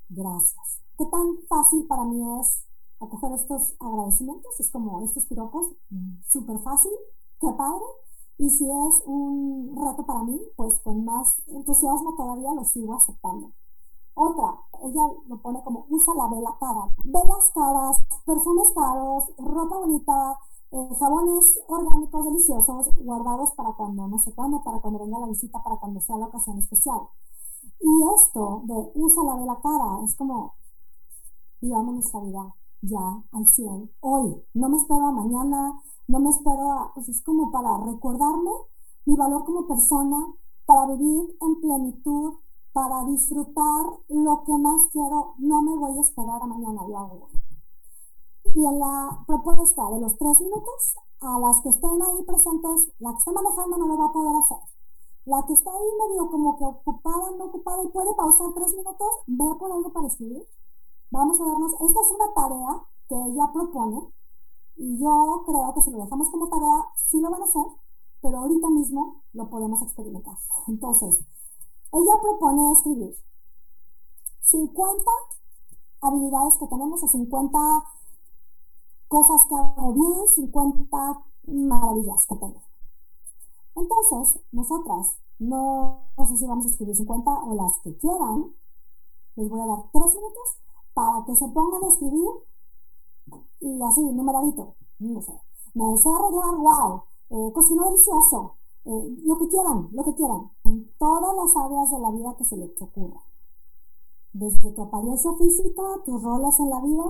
Gracias. 0.10 0.82
Qué 0.98 1.06
tan 1.06 1.38
fácil 1.48 1.88
para 1.88 2.04
mí 2.04 2.42
es 2.42 2.66
acoger 3.00 3.32
estos 3.32 3.76
agradecimientos. 3.80 4.60
Es 4.60 4.70
como 4.70 5.00
estos 5.00 5.26
piropos, 5.28 5.78
súper 6.28 6.60
fácil. 6.60 6.92
Qué 7.40 7.48
padre. 7.54 7.86
Y 8.38 8.50
si 8.50 8.66
es 8.66 9.02
un 9.06 9.78
reto 9.78 10.06
para 10.06 10.24
mí, 10.24 10.42
pues 10.58 10.78
con 10.80 11.06
más 11.06 11.42
entusiasmo 11.48 12.16
todavía 12.18 12.54
lo 12.54 12.66
sigo 12.66 12.96
aceptando. 12.96 13.54
Otra, 14.14 14.60
ella 14.84 15.02
lo 15.28 15.42
pone 15.42 15.62
como 15.63 15.86
usa 15.89 16.13
la 16.15 16.28
vela 16.28 16.56
cara. 16.60 16.89
Velas 17.04 17.52
caras, 17.54 17.98
perfumes 18.26 18.72
caros, 18.74 19.24
ropa 19.38 19.78
bonita, 19.78 20.39
eh, 20.72 20.89
jabones 21.00 21.60
orgánicos 21.68 22.26
deliciosos 22.26 22.96
guardados 22.98 23.52
para 23.54 23.74
cuando, 23.74 24.08
no 24.08 24.20
sé 24.20 24.34
cuándo, 24.34 24.63
para 24.63 24.80
cuando 24.80 25.00
venga 25.00 25.20
la 25.20 25.28
visita, 25.28 25.62
para 25.63 25.78
cuando 25.78 26.00
sea 26.02 26.18
la 26.18 26.28
ocasión 26.28 26.58
especial. 26.58 27.02
Y 27.80 28.04
esto 28.15 28.62
de 28.65 28.92
usa 28.96 29.24
la 29.24 29.36
vela 29.36 29.60
cara 29.62 30.04
es 30.04 30.15
como 30.15 30.54
vivamos 31.62 31.94
nuestra 31.96 32.20
vida 32.22 32.56
ya 32.82 33.24
al 33.32 33.48
100, 33.48 33.92
hoy. 34.02 34.44
No 34.54 34.70
me 34.70 34.78
espero 34.78 35.08
a 35.08 35.12
mañana, 35.12 35.82
no 36.08 36.20
me 36.20 36.30
espero 36.30 36.72
a, 36.72 36.94
pues 36.94 37.10
es 37.10 37.22
como 37.22 37.52
para 37.52 37.78
recordarme 37.78 38.52
mi 39.06 39.15
valor 39.15 39.44
como 39.46 39.68
persona, 39.68 40.28
para 40.65 40.86
vivir 40.88 41.36
en 41.42 41.62
plenitud, 41.62 42.34
para 42.80 43.04
disfrutar 43.04 43.84
lo 44.08 44.44
que 44.46 44.58
más 44.58 44.88
quiero, 44.94 45.34
no 45.38 45.62
me 45.62 45.76
voy 45.76 45.98
a 45.98 46.02
esperar 46.02 46.42
a 46.42 46.48
mañana, 46.48 46.88
lo 46.88 46.98
hago 46.98 47.30
Y 48.56 48.65
en 48.65 48.80
la 48.80 49.22
propuesta 49.28 49.89
de 49.92 50.00
los 50.00 50.18
tres 50.18 50.39
minutos, 50.39 50.96
a 51.20 51.39
las 51.39 51.60
que 51.60 51.70
estén 51.70 52.02
ahí 52.02 52.24
presentes, 52.24 52.94
la 53.00 53.12
que 53.12 53.18
esté 53.18 53.32
manejando 53.34 53.78
no 53.80 53.86
lo 53.86 53.98
va 53.98 54.06
a 54.06 54.13
poder 54.13 54.34
hacer. 54.34 54.60
La 55.26 55.44
que 55.46 55.54
está 55.54 55.72
ahí 55.72 55.89
medio 56.08 56.32
como 56.32 56.56
que 56.56 56.63
ocupada, 56.63 57.32
no 57.38 57.46
ocupada 57.52 57.84
y 57.84 57.89
puede 57.89 58.13
pausar 58.15 58.54
tres 58.56 58.74
minutos, 58.74 59.10
ve 59.28 59.56
por 59.60 59.72
algo 59.74 59.92
para 59.92 60.08
escribir. 60.08 60.48
Vamos 61.12 61.42
a 61.42 61.46
darnos, 61.46 61.74
esta 61.74 62.00
es 62.00 62.12
una 62.15 62.34
tarea 62.34 62.84
que 63.10 63.15
ella 63.15 63.52
propone 63.52 64.08
y 64.78 64.98
yo 64.98 65.44
creo 65.46 65.74
que 65.74 65.82
si 65.82 65.92
lo 65.92 65.98
dejamos 65.98 66.30
como 66.30 66.48
tarea, 66.48 66.88
sí 66.96 67.20
lo 67.20 67.30
van 67.30 67.42
a 67.42 67.46
hacer, 67.46 67.65
pero 68.22 68.38
ahorita 68.38 68.70
mismo 68.70 69.22
lo 69.34 69.50
podemos 69.50 69.82
experimentar. 69.82 70.38
Entonces, 70.68 71.20
ella 71.91 72.21
propone 72.21 72.71
escribir 72.71 73.15
50 74.41 75.04
habilidades 76.02 76.58
que 76.58 76.67
tenemos 76.67 77.04
o 77.04 77.08
50 77.08 77.60
cosas 79.08 79.43
que 79.47 79.56
hago 79.56 79.93
bien, 79.93 80.28
50 80.28 81.25
maravillas 81.47 82.25
que 82.28 82.36
tengo. 82.36 82.62
Entonces, 83.75 84.41
nosotras, 84.52 85.17
no, 85.39 86.12
sé 86.28 86.38
si 86.38 86.45
vamos 86.45 86.65
a 86.65 86.69
escribir 86.69 86.95
50 86.95 87.32
o 87.43 87.56
las 87.56 87.80
que 87.80 87.97
quieran, 87.97 88.54
les 89.36 89.49
voy 89.49 89.62
a 89.62 89.67
dar 89.67 89.84
3 89.91 90.06
minutos 90.15 90.58
para 90.93 91.25
que 91.25 91.36
se 91.36 91.47
pongan 91.47 91.84
a 91.84 91.88
escribir 91.88 92.30
y 93.62 93.82
así, 93.84 94.02
numeradito, 94.02 94.75
no 94.99 95.21
sé, 95.21 95.34
me 95.73 95.86
deseo 95.91 96.15
arreglar, 96.15 96.56
wow, 96.56 97.04
eh, 97.30 97.54
cocino 97.54 97.86
delicioso, 97.86 98.56
eh, 98.86 99.18
lo 99.26 99.38
que 99.38 99.48
quieran, 99.48 99.89
lo 99.92 100.04
que 100.04 100.15
quieran, 100.15 100.52
en 100.63 100.89
todas 100.98 101.36
las 101.36 101.56
áreas 101.56 101.92
de 101.92 102.00
la 102.00 102.12
vida 102.12 102.36
que 102.38 102.46
se 102.46 102.58
les 102.58 102.82
ocurra. 102.82 103.22
Desde 104.34 104.72
tu 104.72 104.82
apariencia 104.82 105.34
física, 105.34 105.84
tus 106.06 106.22
roles 106.22 106.60
en 106.60 106.70
la 106.70 106.80
vida, 106.82 107.04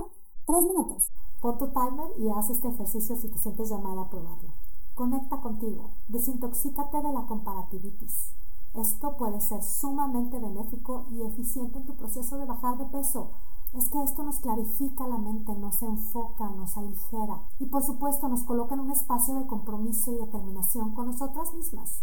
tres 0.46 0.64
minutos. 0.64 1.12
Pon 1.42 1.58
tu 1.58 1.68
timer 1.68 2.12
y 2.18 2.30
haz 2.30 2.50
este 2.50 2.68
ejercicio 2.68 3.16
si 3.16 3.30
te 3.30 3.38
sientes 3.38 3.70
llamada 3.70 4.02
a 4.02 4.10
probarlo. 4.10 4.50
Conecta 4.96 5.40
contigo, 5.42 5.92
desintoxícate 6.08 7.02
de 7.02 7.12
la 7.12 7.26
comparativitis. 7.26 8.32
Esto 8.74 9.18
puede 9.18 9.42
ser 9.42 9.64
sumamente 9.64 10.38
benéfico 10.38 11.06
y 11.12 11.22
eficiente 11.22 11.80
en 11.80 11.86
tu 11.86 11.96
proceso 11.96 12.38
de 12.38 12.46
bajar 12.46 12.78
de 12.78 12.86
peso 12.86 13.32
es 13.74 13.90
que 13.90 14.04
esto 14.04 14.24
nos 14.24 14.40
clarifica 14.40 15.08
la 15.08 15.18
mente, 15.18 15.54
nos 15.54 15.82
enfoca, 15.84 16.50
nos 16.50 16.76
aligera 16.76 17.42
y 17.60 17.66
por 17.68 17.84
supuesto 17.84 18.28
nos 18.28 18.44
coloca 18.44 18.74
en 18.74 18.82
un 18.82 18.92
espacio 18.92 19.36
de 19.36 19.46
compromiso 19.46 20.12
y 20.12 20.18
determinación 20.18 20.96
con 20.96 21.08
nosotras 21.08 21.54
mismas. 21.54 22.02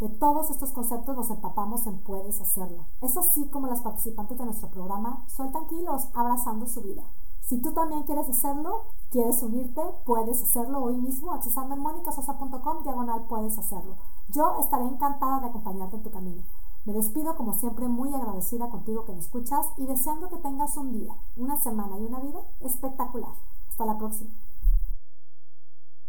De 0.00 0.08
todos 0.08 0.50
estos 0.50 0.72
conceptos 0.72 1.16
nos 1.16 1.30
empapamos 1.30 1.86
en 1.86 1.98
puedes 1.98 2.40
hacerlo. 2.40 2.84
Es 3.00 3.16
así 3.16 3.46
como 3.46 3.68
las 3.68 3.80
participantes 3.80 4.36
de 4.36 4.44
nuestro 4.44 4.68
programa 4.68 5.24
sueltan 5.28 5.66
kilos 5.66 6.08
abrazando 6.14 6.66
su 6.66 6.82
vida. 6.82 7.04
Si 7.40 7.60
tú 7.60 7.72
también 7.72 8.02
quieres 8.02 8.28
hacerlo, 8.28 8.84
quieres 9.10 9.42
unirte, 9.42 9.82
puedes 10.04 10.42
hacerlo 10.42 10.82
hoy 10.82 10.96
mismo 10.96 11.32
accesando 11.32 11.74
en 11.74 11.80
monicasosa.com 11.80 12.82
diagonal 12.82 13.24
puedes 13.28 13.56
hacerlo. 13.58 13.96
Yo 14.28 14.56
estaré 14.60 14.84
encantada 14.84 15.40
de 15.40 15.46
acompañarte 15.46 15.96
en 15.96 16.02
tu 16.02 16.10
camino. 16.10 16.42
Me 16.84 16.92
despido 16.92 17.34
como 17.34 17.54
siempre 17.54 17.88
muy 17.88 18.12
agradecida 18.12 18.68
contigo 18.68 19.06
que 19.06 19.12
me 19.12 19.20
escuchas 19.20 19.66
y 19.78 19.86
deseando 19.86 20.28
que 20.28 20.36
tengas 20.36 20.76
un 20.76 20.92
día, 20.92 21.16
una 21.36 21.56
semana 21.56 21.98
y 21.98 22.04
una 22.04 22.20
vida 22.20 22.40
espectacular. 22.60 23.32
Hasta 23.70 23.86
la 23.86 23.96
próxima. 23.96 24.30